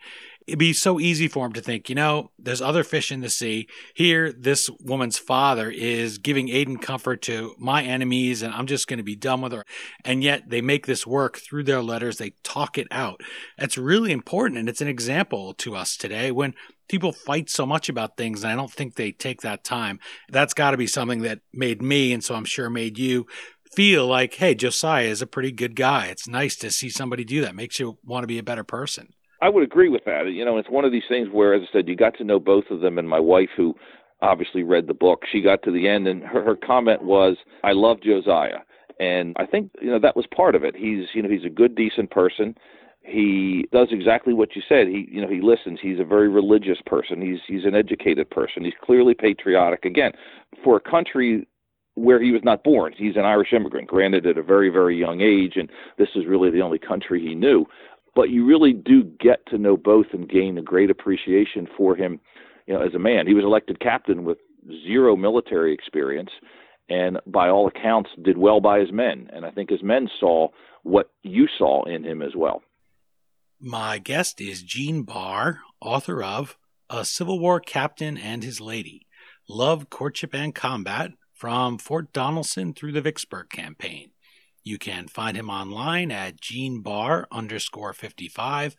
[0.49, 3.29] it'd be so easy for him to think, you know, there's other fish in the
[3.29, 3.69] sea.
[3.95, 8.89] Here, this woman's father is giving aid and comfort to my enemies, and I'm just
[8.89, 9.65] going to be done with her.
[10.07, 12.17] And yet they make this work through their letters.
[12.17, 13.21] They talk it out.
[13.59, 16.55] That's really important, and it's an example to us today when
[16.89, 20.01] people fight so much about things, and I don't think they take that time.
[20.31, 23.27] That's got to be something that made me, and so I'm sure made you
[23.73, 26.07] feel like, hey, Josiah is a pretty good guy.
[26.07, 27.55] It's nice to see somebody do that.
[27.55, 29.13] Makes you want to be a better person.
[29.41, 30.27] I would agree with that.
[30.33, 32.41] You know, it's one of these things where, as I said, you got to know
[32.41, 33.75] both of them, and my wife, who
[34.21, 37.73] obviously read the book, she got to the end, and her, her comment was, "I
[37.73, 38.61] love Josiah,"
[38.99, 40.75] and I think you know that was part of it.
[40.77, 42.57] He's you know he's a good, decent person.
[43.03, 44.89] He does exactly what you said.
[44.89, 45.79] He you know he listens.
[45.81, 47.23] He's a very religious person.
[47.23, 48.65] He's he's an educated person.
[48.65, 49.85] He's clearly patriotic.
[49.85, 50.13] Again,
[50.65, 51.47] for a country
[51.99, 52.95] where he was not born.
[52.97, 56.51] He's an Irish immigrant, granted at a very, very young age, and this is really
[56.51, 57.67] the only country he knew.
[58.15, 62.21] But you really do get to know both and gain a great appreciation for him,
[62.67, 63.27] you know, as a man.
[63.27, 64.39] He was elected captain with
[64.87, 66.31] zero military experience,
[66.89, 69.31] and by all accounts, did well by his men.
[69.33, 70.49] And I think his men saw
[70.83, 72.63] what you saw in him as well.
[73.61, 76.57] My guest is Gene Barr, author of
[76.89, 79.07] A Civil War Captain and His Lady
[79.49, 84.11] Love, Courtship, and Combat from Fort Donelson through the Vicksburg campaign.
[84.65, 88.77] You can find him online at Gene Barr underscore 55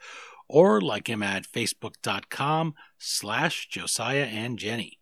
[0.49, 4.98] or like him at facebook.com slash Josiah and Jenny.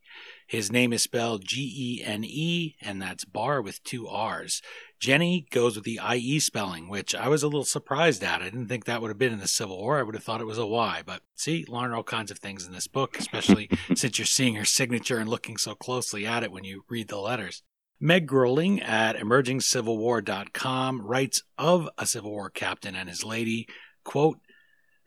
[0.47, 4.61] His name is spelled G E N E, and that's bar with two R's.
[4.97, 8.41] Jenny goes with the IE spelling, which I was a little surprised at.
[8.41, 9.99] I didn't think that would have been in the Civil War.
[9.99, 11.03] I would have thought it was a Y.
[11.05, 14.65] But see, learn all kinds of things in this book, especially since you're seeing her
[14.65, 17.61] signature and looking so closely at it when you read the letters.
[17.99, 23.67] Meg Groeling at emergingcivilwar.com writes of a Civil War captain and his lady,
[24.03, 24.39] quote,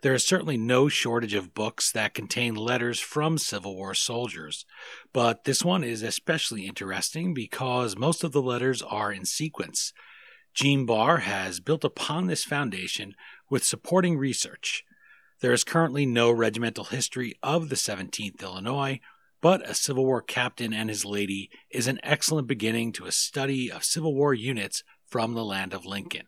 [0.03, 4.65] there is certainly no shortage of books that contain letters from Civil War soldiers,
[5.13, 9.93] but this one is especially interesting because most of the letters are in sequence.
[10.55, 13.15] Gene Barr has built upon this foundation
[13.49, 14.85] with supporting research.
[15.41, 19.01] There is currently no regimental history of the 17th Illinois,
[19.41, 23.71] but a Civil War captain and his lady is an excellent beginning to a study
[23.71, 26.27] of Civil War units from the land of Lincoln.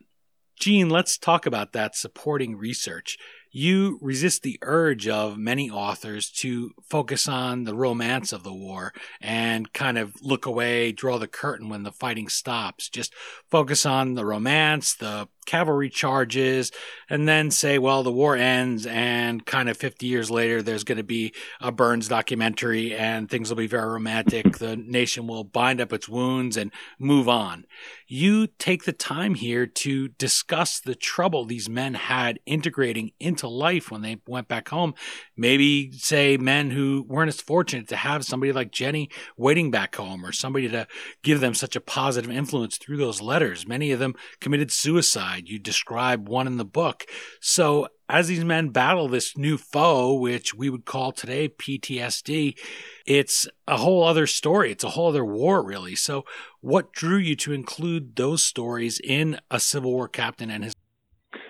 [0.58, 3.18] Gene, let's talk about that supporting research
[3.52, 8.94] you resist the urge of many authors to focus on the romance of the war
[9.20, 12.88] and kind of look away, draw the curtain when the fighting stops.
[12.88, 13.12] Just
[13.50, 16.70] focus on the romance, the cavalry charges,
[17.09, 20.98] and then say, well, the war ends, and kind of 50 years later, there's going
[20.98, 24.59] to be a Burns documentary, and things will be very romantic.
[24.59, 27.64] the nation will bind up its wounds and move on.
[28.07, 33.90] You take the time here to discuss the trouble these men had integrating into life
[33.90, 34.94] when they went back home.
[35.37, 40.24] Maybe, say, men who weren't as fortunate to have somebody like Jenny waiting back home,
[40.24, 40.87] or somebody to
[41.22, 43.66] give them such a positive influence through those letters.
[43.66, 47.07] Many of them committed suicide you describe one in the book.
[47.40, 52.59] So as these men battle this new foe, which we would call today PTSD,
[53.07, 54.71] it's a whole other story.
[54.71, 55.95] It's a whole other war, really.
[55.95, 56.25] So,
[56.61, 60.75] what drew you to include those stories in a Civil War captain and his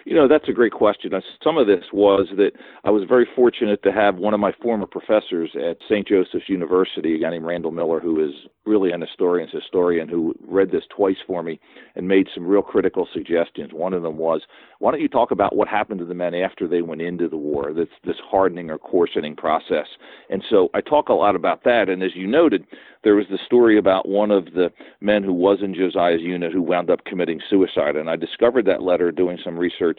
[0.05, 1.13] you know, that's a great question.
[1.43, 2.53] Some of this was that
[2.85, 6.07] I was very fortunate to have one of my former professors at St.
[6.07, 8.35] Joseph's University, a guy named Randall Miller, who is
[8.65, 11.59] really an historian's historian, who read this twice for me
[11.97, 13.73] and made some real critical suggestions.
[13.73, 14.43] One of them was,
[14.79, 17.37] why don't you talk about what happened to the men after they went into the
[17.37, 19.87] war, this, this hardening or coarsening process?
[20.31, 21.89] And so I talk a lot about that.
[21.89, 22.67] And as you noted,
[23.05, 26.63] there was the story about one of the men who was in Josiah's unit who
[26.63, 27.97] wound up committing suicide.
[27.97, 29.92] And I discovered that letter doing some research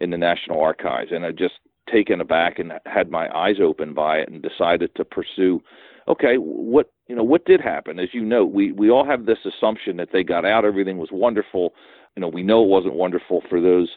[0.00, 1.10] in the National Archives.
[1.12, 1.54] And I just
[1.90, 5.60] taken aback and had my eyes open by it and decided to pursue
[6.08, 7.98] okay what you know what did happen?
[7.98, 11.10] As you know we we all have this assumption that they got out everything was
[11.12, 11.74] wonderful.
[12.16, 13.88] You know we know it wasn't wonderful for those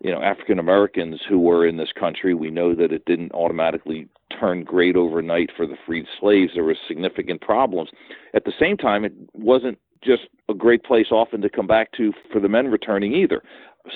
[0.00, 2.34] you know African Americans who were in this country.
[2.34, 6.52] We know that it didn't automatically turn great overnight for the freed slaves.
[6.54, 7.90] There were significant problems.
[8.34, 12.12] At the same time it wasn't just a great place often to come back to
[12.32, 13.42] for the men returning either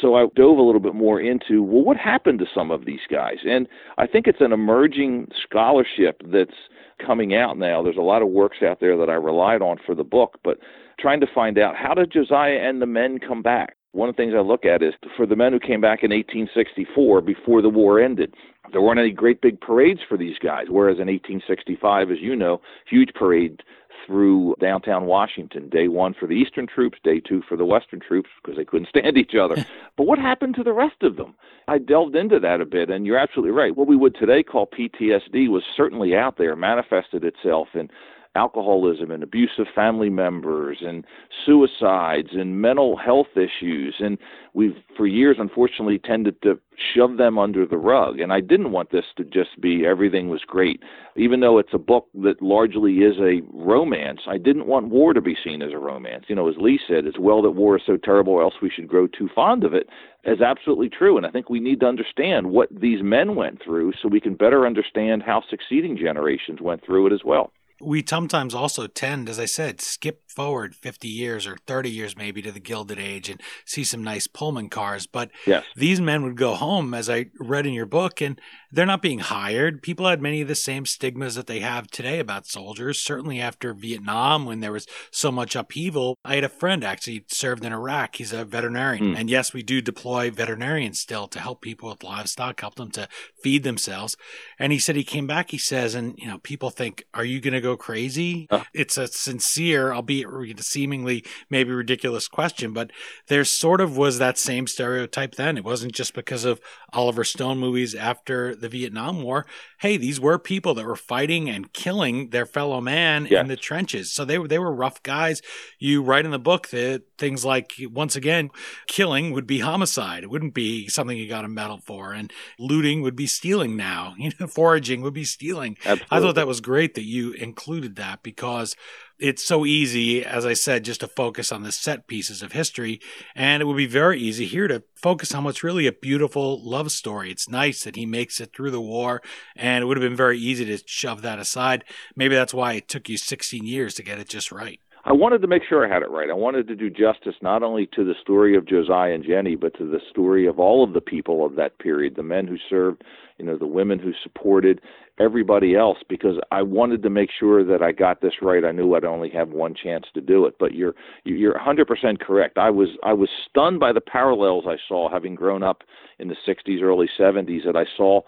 [0.01, 3.01] so I dove a little bit more into well, what happened to some of these
[3.11, 3.39] guys?
[3.47, 3.69] And
[3.99, 6.57] I think it's an emerging scholarship that's
[7.05, 7.83] coming out now.
[7.83, 10.59] There's a lot of works out there that I relied on for the book, but
[10.99, 13.77] trying to find out how did Josiah and the men come back?
[13.93, 16.11] One of the things I look at is for the men who came back in
[16.11, 18.35] 1864 before the war ended,
[18.73, 20.67] there weren't any great big parades for these guys.
[20.69, 23.63] Whereas in 1865, as you know, huge parade
[24.07, 25.69] through downtown Washington.
[25.69, 28.89] Day one for the Eastern troops, day two for the Western troops because they couldn't
[28.97, 29.57] stand each other.
[29.97, 31.35] but what happened to the rest of them?
[31.69, 33.77] I delved into that a bit, and you're absolutely right.
[33.77, 37.91] What we would today call PTSD was certainly out there, manifested itself in
[38.37, 41.05] alcoholism and abusive family members and
[41.45, 43.97] suicides and mental health issues.
[43.99, 44.19] And
[44.55, 46.61] we've for years unfortunately tended to
[46.95, 48.21] shove them under the rug.
[48.21, 50.83] And I didn't want this to just be everything was great.
[51.17, 55.21] Even though it's a book that largely is a romance I didn't want war to
[55.21, 56.27] be seen as a romance.
[56.29, 58.71] You know as Lee said it's well that war is so terrible or else we
[58.71, 59.89] should grow too fond of it.
[60.25, 61.17] is absolutely true.
[61.17, 64.35] And I think we need to understand what these men went through so we can
[64.35, 69.39] better understand how succeeding generations went through it as well we sometimes also tend, as
[69.39, 73.41] I said, skip forward 50 years or 30 years maybe to the Gilded Age and
[73.65, 75.07] see some nice Pullman cars.
[75.07, 75.65] But yes.
[75.75, 79.21] these men would go home, as I read in your book, and they're not being
[79.21, 79.83] hired.
[79.83, 83.01] People had many of the same stigmas that they have today about soldiers.
[83.01, 87.65] Certainly after Vietnam, when there was so much upheaval, I had a friend actually served
[87.65, 88.17] in Iraq.
[88.17, 89.15] He's a veterinarian.
[89.15, 89.21] Mm.
[89.21, 93.09] And yes, we do deploy veterinarians still to help people with livestock, help them to
[93.43, 94.17] feed themselves.
[94.59, 97.41] And he said he came back, he says, and you know, people think, are you
[97.41, 98.47] going to go crazy?
[98.51, 98.65] Uh.
[98.75, 100.26] It's a sincere, albeit
[100.59, 102.91] seemingly maybe ridiculous question, but
[103.29, 105.57] there sort of was that same stereotype then.
[105.57, 106.61] It wasn't just because of
[106.93, 109.47] Oliver Stone movies after the Vietnam War.
[109.81, 114.13] Hey, these were people that were fighting and killing their fellow man in the trenches.
[114.13, 115.43] So they were they were rough guys.
[115.79, 118.51] You write in the book that things like once again,
[118.87, 120.23] killing would be homicide.
[120.23, 124.15] It wouldn't be something you got a medal for, and looting would be stealing now.
[124.27, 125.77] You know, foraging would be stealing.
[125.85, 126.07] Absolutely.
[126.11, 128.75] I thought that was great that you included that because
[129.19, 133.01] it's so easy, as I said, just to focus on the set pieces of history.
[133.35, 136.93] And it would be very easy here to focus on what's really a beautiful love
[136.93, 137.31] story.
[137.31, 139.23] It's nice that he makes it through the war,
[139.55, 141.85] and it would have been very easy to shove that aside.
[142.15, 144.81] Maybe that's why it took you 16 years to get it just right.
[145.07, 146.29] I wanted to make sure I had it right.
[146.29, 149.73] I wanted to do justice not only to the story of Josiah and Jenny, but
[149.79, 153.05] to the story of all of the people of that period, the men who served,
[153.39, 154.81] you know, the women who supported,
[155.21, 158.65] everybody else, because I wanted to make sure that I got this right.
[158.65, 160.57] I knew I'd only have one chance to do it.
[160.59, 162.59] But you're you're 100% correct.
[162.59, 165.85] I was I was stunned by the parallels I saw, having grown up
[166.19, 168.23] in the 60s, early 70s, that I saw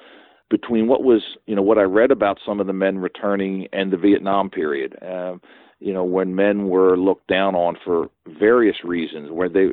[0.49, 3.93] between what was you know what I read about some of the men returning and
[3.93, 4.97] the Vietnam period.
[5.03, 5.41] Um,
[5.81, 9.67] you know, when men were looked down on for various reasons, where they,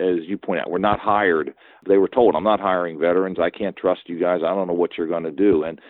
[0.00, 1.54] as you point out, were not hired.
[1.88, 3.38] They were told, "I'm not hiring veterans.
[3.38, 4.42] I can't trust you guys.
[4.42, 5.80] I don't know what you're going to do." And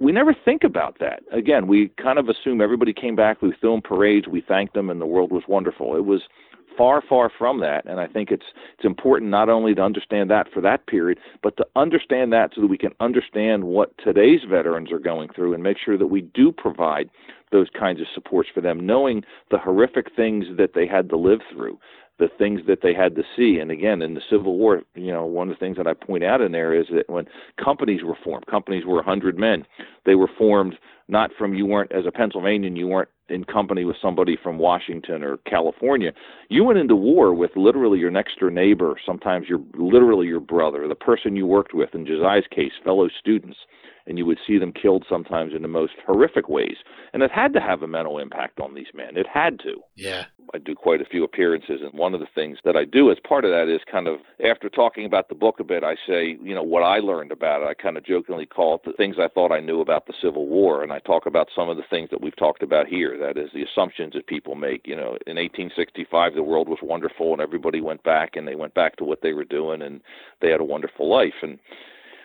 [0.00, 1.22] we never think about that.
[1.30, 3.42] Again, we kind of assume everybody came back.
[3.42, 4.26] We filmed parades.
[4.26, 5.94] We thanked them, and the world was wonderful.
[5.96, 6.22] It was
[6.76, 7.84] far, far from that.
[7.86, 11.56] And I think it's it's important not only to understand that for that period, but
[11.56, 15.62] to understand that so that we can understand what today's veterans are going through and
[15.62, 17.08] make sure that we do provide
[17.52, 21.40] those kinds of supports for them, knowing the horrific things that they had to live
[21.52, 21.78] through,
[22.18, 23.58] the things that they had to see.
[23.58, 26.22] And again, in the Civil War, you know, one of the things that I point
[26.22, 27.26] out in there is that when
[27.62, 29.64] companies were formed, companies were 100 men,
[30.04, 30.76] they were formed
[31.08, 35.22] not from you weren't as a Pennsylvanian, you weren't in company with somebody from Washington
[35.22, 36.12] or California.
[36.48, 40.86] You went into war with literally your next door neighbor, sometimes your literally your brother,
[40.86, 43.58] the person you worked with, in Josiah's case, fellow students
[44.06, 46.76] and you would see them killed sometimes in the most horrific ways.
[47.12, 49.16] And it had to have a mental impact on these men.
[49.16, 49.82] It had to.
[49.96, 50.24] Yeah.
[50.54, 53.16] I do quite a few appearances, and one of the things that I do as
[53.26, 56.36] part of that is kind of after talking about the book a bit, I say,
[56.42, 57.68] you know, what I learned about it.
[57.68, 60.46] I kind of jokingly call it the things I thought I knew about the Civil
[60.46, 63.16] War, and I talk about some of the things that we've talked about here.
[63.18, 64.86] That is the assumptions that people make.
[64.86, 68.74] You know, in 1865, the world was wonderful, and everybody went back, and they went
[68.74, 70.02] back to what they were doing, and
[70.40, 71.58] they had a wonderful life, and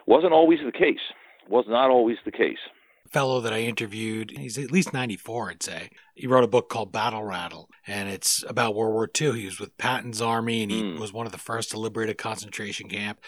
[0.05, 1.13] wasn't always the case
[1.49, 2.57] was not always the case.
[3.09, 5.89] Fellow that I interviewed, he's at least 94, I'd say.
[6.13, 9.39] He wrote a book called Battle Rattle, and it's about World War II.
[9.39, 10.99] He was with Patton's army, and he mm.
[10.99, 13.19] was one of the first to liberate a concentration camp.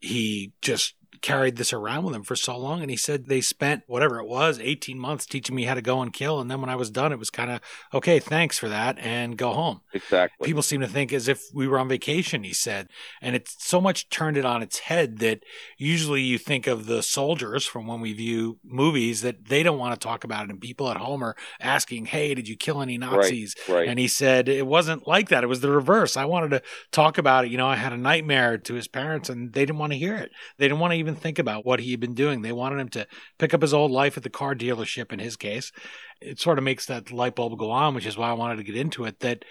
[0.00, 0.94] He just
[1.26, 2.82] carried this around with him for so long.
[2.82, 6.00] And he said they spent whatever it was, 18 months teaching me how to go
[6.00, 6.38] and kill.
[6.38, 7.60] And then when I was done, it was kind of,
[7.92, 9.80] okay, thanks for that and go home.
[9.92, 10.46] Exactly.
[10.46, 12.90] People seem to think as if we were on vacation, he said.
[13.20, 15.42] And it's so much turned it on its head that
[15.76, 20.00] usually you think of the soldiers from when we view movies that they don't want
[20.00, 20.50] to talk about it.
[20.50, 23.56] And people at home are asking, hey, did you kill any Nazis?
[23.68, 23.88] Right, right.
[23.88, 25.42] And he said it wasn't like that.
[25.42, 26.16] It was the reverse.
[26.16, 26.62] I wanted to
[26.92, 27.50] talk about it.
[27.50, 30.14] You know, I had a nightmare to his parents and they didn't want to hear
[30.14, 30.30] it.
[30.58, 32.42] They didn't want to even think about what he had been doing.
[32.42, 33.06] They wanted him to
[33.38, 35.72] pick up his old life at the car dealership in his case.
[36.20, 38.62] It sort of makes that light bulb go on, which is why I wanted to
[38.62, 39.20] get into it.
[39.20, 39.44] That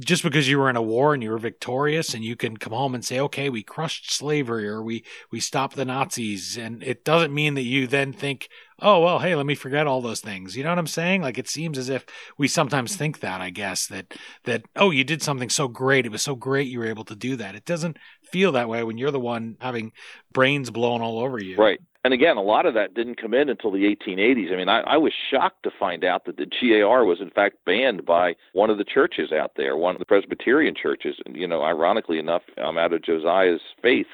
[0.00, 2.72] just because you were in a war and you were victorious and you can come
[2.72, 6.56] home and say, okay, we crushed slavery or we, we stopped the Nazis.
[6.58, 8.48] And it doesn't mean that you then think,
[8.80, 10.56] oh, well, hey, let me forget all those things.
[10.56, 11.22] You know what I'm saying?
[11.22, 12.04] Like it seems as if
[12.36, 16.06] we sometimes think that, I guess, that, that, oh, you did something so great.
[16.06, 17.54] It was so great you were able to do that.
[17.54, 17.96] It doesn't
[18.30, 19.92] feel that way when you're the one having
[20.32, 21.56] brains blown all over you.
[21.56, 24.52] Right And again, a lot of that didn't come in until the 1880s.
[24.52, 27.56] I mean, I, I was shocked to find out that the GAR was in fact
[27.66, 31.16] banned by one of the churches out there, one of the Presbyterian churches.
[31.26, 34.06] And, you know, ironically enough, I'm out of Josiah's faith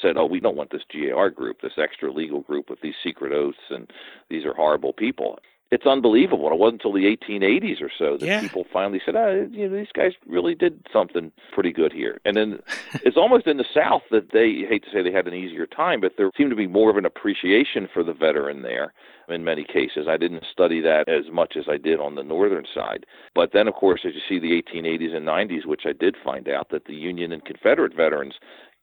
[0.00, 3.32] said, "Oh, we don't want this GAR group, this extra legal group with these secret
[3.32, 3.90] oaths, and
[4.28, 5.38] these are horrible people."
[5.74, 6.52] It's unbelievable.
[6.52, 8.40] It wasn't until the 1880s or so that Yeah.
[8.40, 12.36] people finally said, "Oh, you know, these guys really did something pretty good here." And
[12.36, 12.60] then
[13.04, 16.00] it's almost in the South that they hate to say they had an easier time,
[16.00, 18.92] but there seemed to be more of an appreciation for the veteran there
[19.28, 20.06] in many cases.
[20.06, 23.04] I didn't study that as much as I did on the northern side.
[23.34, 26.48] But then, of course, as you see the 1880s and 90s, which I did find
[26.48, 28.34] out that the Union and Confederate veterans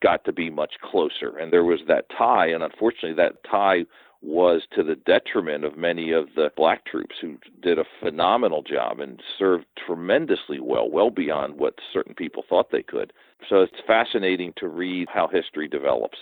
[0.01, 1.37] got to be much closer.
[1.37, 3.85] And there was that tie, and unfortunately, that tie
[4.21, 8.99] was to the detriment of many of the black troops who did a phenomenal job
[8.99, 13.13] and served tremendously well, well beyond what certain people thought they could.
[13.49, 16.17] So it's fascinating to read how history develops.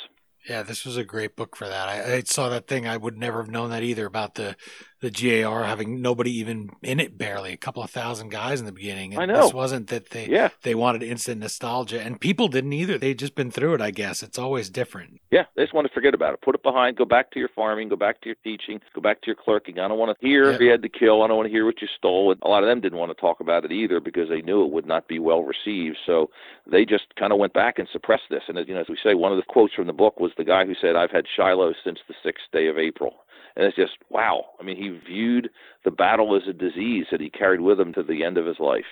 [0.48, 1.90] Yeah, this was a great book for that.
[1.90, 2.88] I, I saw that thing.
[2.88, 4.56] I would never have known that either about the
[5.02, 8.72] the GAR having nobody even in it, barely a couple of thousand guys in the
[8.72, 9.14] beginning.
[9.14, 9.44] And I know.
[9.44, 10.50] This wasn't that they Yeah.
[10.64, 12.98] they wanted instant nostalgia, and people didn't either.
[12.98, 13.82] They'd just been through it.
[13.82, 15.22] I guess it's always different.
[15.32, 16.42] Yeah, they just want to forget about it.
[16.42, 16.98] Put it behind.
[16.98, 17.90] Go back to your farming.
[17.90, 18.82] Go back to your teaching.
[18.94, 19.80] Go back to your clerking.
[19.80, 20.60] I don't want to hear Yeah.
[20.60, 21.24] you had to kill.
[21.24, 22.32] I don't want to hear what you stole.
[22.32, 24.64] And a lot of them didn't want to talk about it either because they knew
[24.66, 25.98] it would not be well received.
[26.06, 26.30] So
[26.68, 28.44] they just kind of went back and suppressed this.
[28.48, 30.32] And as you know, as we say, one of the quotes from the book was
[30.38, 33.24] the guy who said, "I've had Shiloh since the sixth day of April."
[33.60, 34.46] And it's just wow.
[34.58, 35.50] I mean, he viewed
[35.84, 38.58] the battle as a disease that he carried with him to the end of his
[38.58, 38.86] life.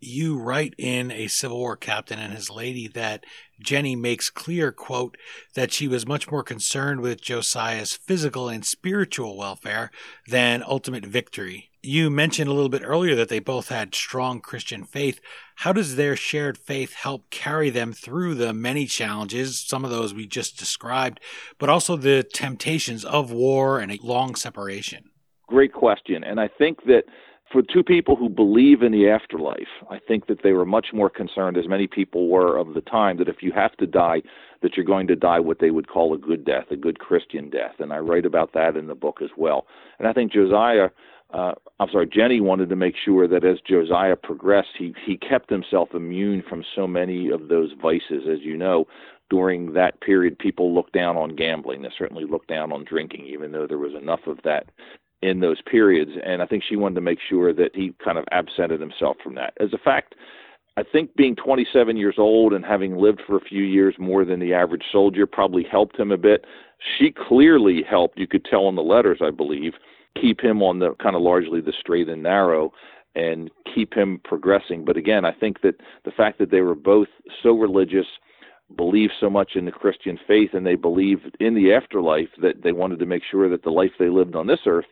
[0.00, 3.24] You write in a Civil War captain and his lady that
[3.60, 5.18] Jenny makes clear, quote,
[5.54, 9.90] that she was much more concerned with Josiah's physical and spiritual welfare
[10.26, 11.70] than ultimate victory.
[11.82, 15.20] You mentioned a little bit earlier that they both had strong Christian faith.
[15.56, 20.14] How does their shared faith help carry them through the many challenges, some of those
[20.14, 21.20] we just described,
[21.58, 25.10] but also the temptations of war and a long separation?
[25.46, 26.24] Great question.
[26.24, 27.04] And I think that
[27.50, 31.10] for two people who believe in the afterlife, I think that they were much more
[31.10, 34.22] concerned, as many people were of the time, that if you have to die,
[34.62, 37.50] that you're going to die what they would call a good death, a good Christian
[37.50, 37.74] death.
[37.80, 39.66] And I write about that in the book as well.
[39.98, 40.90] And I think Josiah,
[41.34, 45.50] uh, I'm sorry, Jenny wanted to make sure that as Josiah progressed, he, he kept
[45.50, 48.28] himself immune from so many of those vices.
[48.30, 48.86] As you know,
[49.28, 51.82] during that period, people looked down on gambling.
[51.82, 54.70] They certainly looked down on drinking, even though there was enough of that
[55.22, 56.12] in those periods.
[56.24, 59.34] And I think she wanted to make sure that he kind of absented himself from
[59.34, 59.54] that.
[59.60, 60.14] As a fact,
[60.76, 64.40] I think being 27 years old and having lived for a few years more than
[64.40, 66.44] the average soldier probably helped him a bit.
[66.98, 69.74] She clearly helped, you could tell in the letters, I believe,
[70.18, 72.72] keep him on the kind of largely the straight and narrow
[73.14, 74.84] and keep him progressing.
[74.84, 77.08] But again, I think that the fact that they were both
[77.42, 78.06] so religious,
[78.76, 82.72] believed so much in the Christian faith, and they believed in the afterlife that they
[82.72, 84.86] wanted to make sure that the life they lived on this earth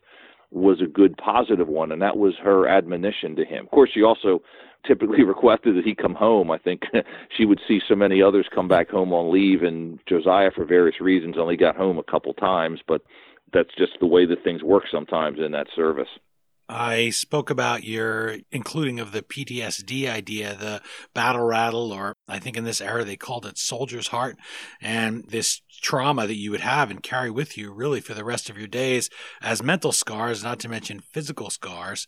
[0.51, 3.65] was a good positive one and that was her admonition to him.
[3.65, 4.43] Of course she also
[4.87, 6.51] typically requested that he come home.
[6.51, 6.83] I think
[7.37, 11.01] she would see so many others come back home on leave and josiah for various
[11.01, 13.03] reasons only got home a couple times but
[13.53, 16.09] that's just the way that things work sometimes in that service
[16.69, 20.83] I spoke about your including of the PTSD idea, the
[21.15, 24.37] battle rattle, or I think in this era they called it soldier's heart,
[24.81, 28.51] and this trauma that you would have and carry with you really for the rest
[28.51, 29.09] of your days
[29.41, 32.07] as mental scars, not to mention physical scars.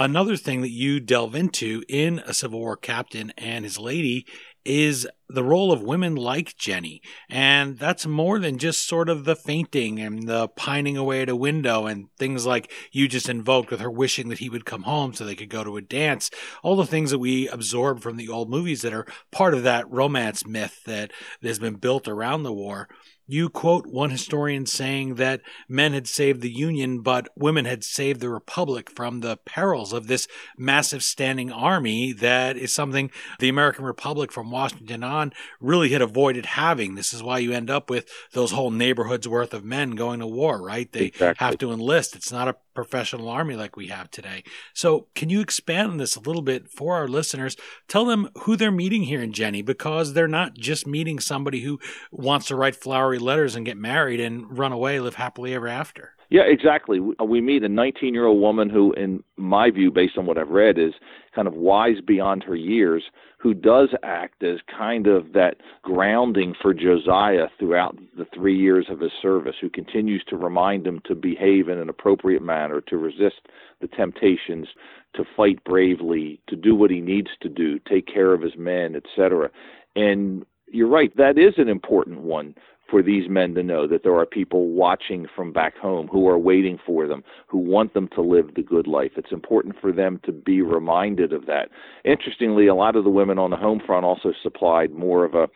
[0.00, 4.26] Another thing that you delve into in A Civil War Captain and His Lady
[4.64, 7.02] is the role of women like Jenny.
[7.28, 11.36] And that's more than just sort of the fainting and the pining away at a
[11.36, 15.12] window and things like you just invoked with her wishing that he would come home
[15.14, 16.30] so they could go to a dance.
[16.62, 19.90] All the things that we absorb from the old movies that are part of that
[19.90, 22.88] romance myth that has been built around the war.
[23.30, 28.20] You quote one historian saying that men had saved the Union, but women had saved
[28.20, 30.26] the Republic from the perils of this
[30.56, 36.46] massive standing army that is something the American Republic from Washington on really had avoided
[36.46, 36.94] having.
[36.94, 40.26] This is why you end up with those whole neighborhoods worth of men going to
[40.26, 40.90] war, right?
[40.90, 41.44] They Exactly.
[41.44, 42.16] have to enlist.
[42.16, 44.44] It's not a professional army like we have today.
[44.72, 47.56] So, can you expand on this a little bit for our listeners?
[47.88, 51.80] Tell them who they're meeting here in Jenny because they're not just meeting somebody who
[52.12, 56.14] wants to write flowery letters and get married and run away, live happily ever after.
[56.30, 57.00] Yeah, exactly.
[57.00, 60.26] We- uh, We meet a 19 year old woman who, in my view, based on
[60.26, 60.94] what I've read, is
[61.34, 63.02] kind of wise beyond her years,
[63.38, 69.00] who does act as kind of that grounding for Josiah throughout the three years of
[69.00, 73.48] his service, who continues to remind him to behave in an appropriate manner, to resist
[73.80, 74.68] the temptations,
[75.14, 78.94] to fight bravely, to do what he needs to do, take care of his men,
[78.96, 79.50] etc.
[79.96, 82.54] And you're right, that is an important one
[82.88, 86.38] for these men to know that there are people watching from back home who are
[86.38, 89.12] waiting for them, who want them to live the good life.
[89.16, 91.68] It's important for them to be reminded of that.
[92.04, 95.48] Interestingly, a lot of the women on the home front also supplied more of a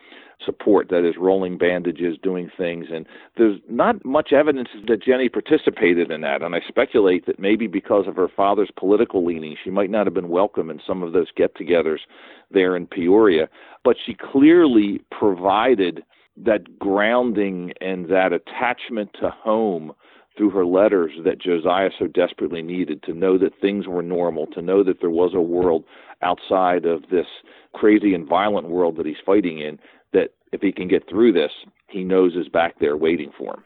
[0.45, 3.05] support that is rolling bandages doing things and
[3.37, 8.07] there's not much evidence that jenny participated in that and i speculate that maybe because
[8.07, 11.27] of her father's political leaning she might not have been welcome in some of those
[11.37, 11.99] get-togethers
[12.51, 13.47] there in peoria
[13.85, 16.03] but she clearly provided
[16.37, 19.93] that grounding and that attachment to home
[20.35, 24.61] through her letters that Josiah so desperately needed to know that things were normal, to
[24.61, 25.83] know that there was a world
[26.21, 27.27] outside of this
[27.73, 29.77] crazy and violent world that he's fighting in,
[30.11, 31.51] that if he can get through this,
[31.87, 33.63] he knows is back there waiting for him.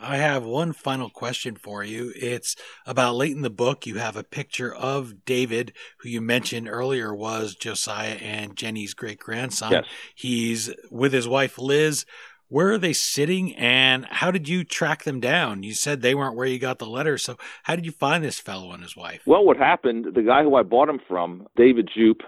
[0.00, 2.12] I have one final question for you.
[2.16, 3.86] It's about late in the book.
[3.86, 9.18] You have a picture of David, who you mentioned earlier was Josiah and Jenny's great
[9.18, 9.72] grandson.
[9.72, 9.84] Yes.
[10.14, 12.06] He's with his wife Liz.
[12.48, 15.62] Where are they sitting and how did you track them down?
[15.62, 17.16] You said they weren't where you got the letter.
[17.16, 19.22] So, how did you find this fellow and his wife?
[19.24, 22.22] Well, what happened, the guy who I bought him from, David Jupe,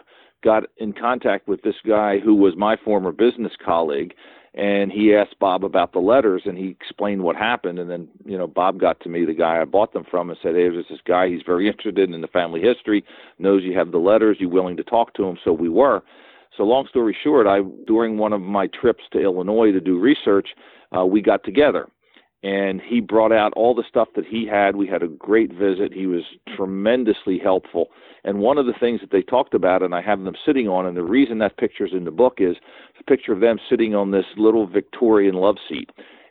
[0.44, 4.14] got in contact with this guy who was my former business colleague
[4.54, 8.36] and he asked Bob about the letters and he explained what happened and then you
[8.36, 10.86] know Bob got to me the guy I bought them from and said hey there's
[10.90, 13.04] this guy he's very interested in the family history
[13.38, 15.38] knows you have the letters you willing to talk to him?
[15.44, 16.02] So we were.
[16.56, 20.48] So long story short I during one of my trips to Illinois to do research
[20.96, 21.88] uh, we got together
[22.42, 24.74] and he brought out all the stuff that he had.
[24.74, 25.92] We had a great visit.
[25.92, 26.22] He was
[26.56, 27.88] tremendously helpful.
[28.24, 30.86] And one of the things that they talked about, and I have them sitting on,
[30.86, 32.56] and the reason that picture's in the book is
[32.98, 35.90] a picture of them sitting on this little Victorian love seat.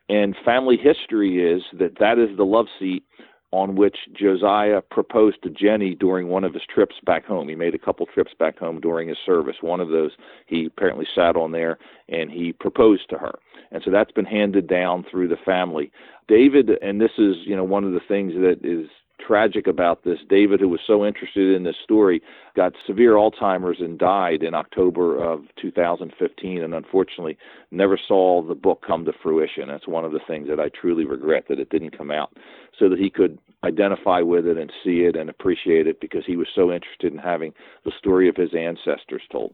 [0.09, 3.03] And family history is that that is the love seat
[3.51, 7.49] on which Josiah proposed to Jenny during one of his trips back home.
[7.49, 9.57] He made a couple trips back home during his service.
[9.61, 10.11] One of those
[10.47, 11.77] he apparently sat on there
[12.07, 13.39] and he proposed to her.
[13.71, 15.91] And so that's been handed down through the family.
[16.27, 18.87] David, and this is, you know, one of the things that is
[19.25, 20.19] tragic about this.
[20.29, 22.21] David, who was so interested in this story,
[22.55, 27.37] got severe Alzheimer's and died in October of 2015, and unfortunately
[27.71, 29.67] never saw the book come to fruition.
[29.67, 32.35] That's one of the things that I truly regret that it didn't come out,
[32.77, 36.35] so that he could identify with it and see it and appreciate it because he
[36.35, 37.53] was so interested in having
[37.85, 39.53] the story of his ancestors told.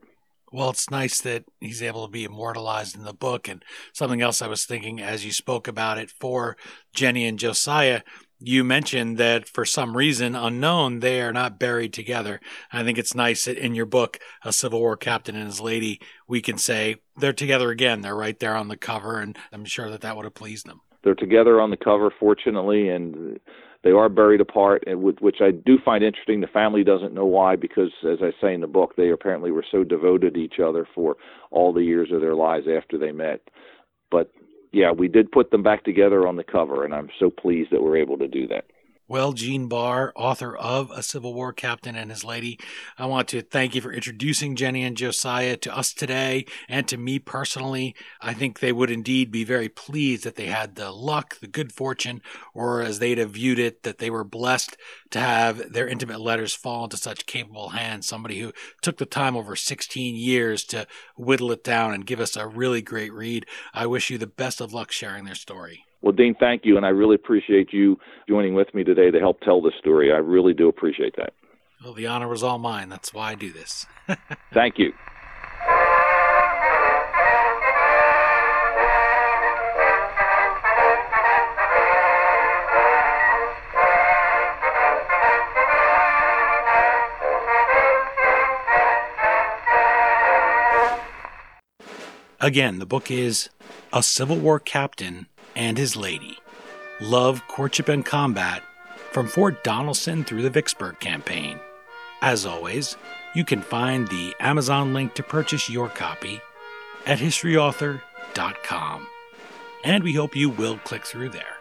[0.51, 3.49] Well, it's nice that he's able to be immortalized in the book.
[3.49, 6.55] And something else I was thinking as you spoke about it for
[6.93, 8.01] Jenny and Josiah,
[8.39, 12.39] you mentioned that for some reason unknown, they are not buried together.
[12.71, 15.99] I think it's nice that in your book, A Civil War Captain and His Lady,
[16.27, 18.01] we can say they're together again.
[18.01, 20.81] They're right there on the cover, and I'm sure that that would have pleased them.
[21.03, 23.39] They're together on the cover, fortunately, and
[23.83, 26.41] they are buried apart, which I do find interesting.
[26.41, 29.65] The family doesn't know why, because as I say in the book, they apparently were
[29.71, 31.15] so devoted to each other for
[31.49, 33.41] all the years of their lives after they met.
[34.11, 34.31] But
[34.77, 37.81] yeah, we did put them back together on the cover, and I'm so pleased that
[37.81, 38.65] we're able to do that.
[39.09, 42.59] Well, Gene Barr, author of A Civil War Captain and His Lady,
[42.97, 46.97] I want to thank you for introducing Jenny and Josiah to us today and to
[46.97, 47.95] me personally.
[48.19, 51.71] I think they would indeed be very pleased that they had the luck, the good
[51.71, 52.21] fortune,
[52.53, 54.75] or as they'd have viewed it, that they were blessed
[55.11, 58.05] to have their intimate letters fall into such capable hands.
[58.05, 58.51] Somebody who
[58.81, 60.85] took the time over 16 years to
[61.15, 63.45] whittle it down and give us a really great read.
[63.73, 65.86] I wish you the best of luck sharing their story.
[66.07, 67.97] Well, Dean, thank you, and I really appreciate you
[68.29, 70.09] joining with me today to help tell this story.
[70.13, 71.33] I really do appreciate that.
[71.83, 72.87] Well, the honor was all mine.
[72.87, 73.85] That's why I do this.
[74.53, 74.93] thank you.
[92.39, 93.49] Again, the book is
[93.91, 95.27] A Civil War Captain
[95.57, 96.39] and his lady.
[97.01, 98.63] Love, courtship, and combat
[99.11, 101.59] from Fort Donelson through the Vicksburg campaign.
[102.21, 102.95] As always,
[103.35, 106.39] you can find the Amazon link to purchase your copy
[107.05, 109.07] at historyauthor.com.
[109.83, 111.57] And we hope you will click through there,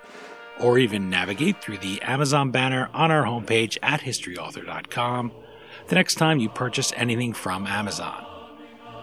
[0.60, 5.32] or even navigate through the Amazon banner on our homepage at historyauthor.com
[5.88, 8.24] the next time you purchase anything from Amazon.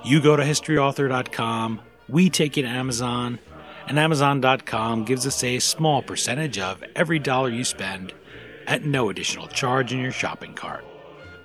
[0.03, 3.39] You go to historyauthor.com, we take you to Amazon,
[3.87, 8.13] and Amazon.com gives us a small percentage of every dollar you spend
[8.67, 10.85] at no additional charge in your shopping cart.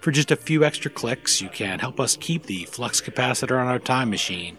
[0.01, 3.67] For just a few extra clicks, you can help us keep the flux capacitor on
[3.67, 4.57] our time machine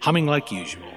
[0.00, 0.92] humming like usual.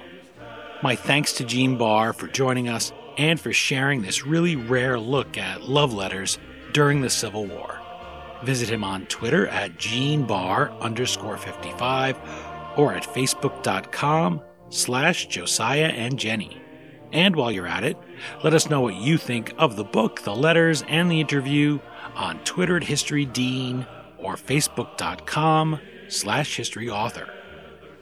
[0.82, 5.38] My thanks to Gene Barr for joining us and for sharing this really rare look
[5.38, 6.38] at love letters
[6.72, 7.80] during the Civil War.
[8.42, 12.18] Visit him on Twitter at Gene Barr underscore 55
[12.76, 16.60] or at facebook.com slash Josiah and Jenny.
[17.12, 17.96] And while you're at it,
[18.42, 21.78] let us know what you think of the book, the letters, and the interview
[22.14, 23.86] on Twitter at HistoryDean
[24.18, 27.30] or Facebook.com slash HistoryAuthor.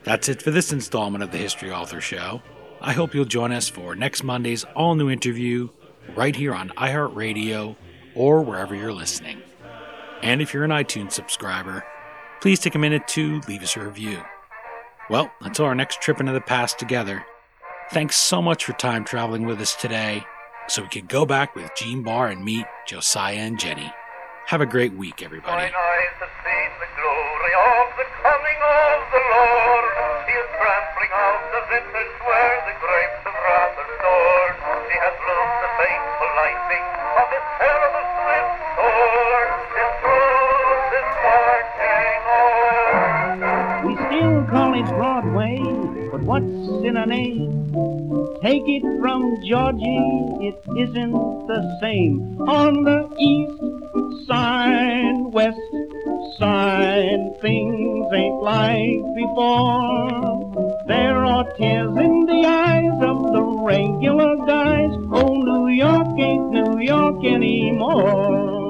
[0.03, 2.41] That's it for this installment of the History Author Show.
[2.81, 5.69] I hope you'll join us for next Monday's all new interview
[6.15, 7.75] right here on iHeartRadio
[8.13, 9.41] or wherever you're listening.
[10.21, 11.83] And if you're an iTunes subscriber,
[12.41, 14.23] please take a minute to leave us a review.
[15.07, 17.23] Well, until our next trip into the past together,
[17.91, 20.25] thanks so much for time traveling with us today
[20.67, 23.93] so we could go back with Gene Barr and meet Josiah and Jenny.
[24.47, 25.65] Have a great week, everybody.
[25.65, 25.71] He
[34.97, 35.69] has loosed the
[36.35, 36.85] lightning
[37.21, 39.14] of his terrible swift sword.
[44.75, 45.57] It Broadway,
[46.11, 46.43] but what's
[46.83, 47.71] in a name?
[48.41, 51.13] Take it from Georgie, it isn't
[51.47, 52.41] the same.
[52.41, 55.57] On the east side, west
[56.37, 60.83] side, things ain't like before.
[60.87, 64.91] There are tears in the eyes of the regular guys.
[65.11, 68.64] Oh, New York ain't New York anymore.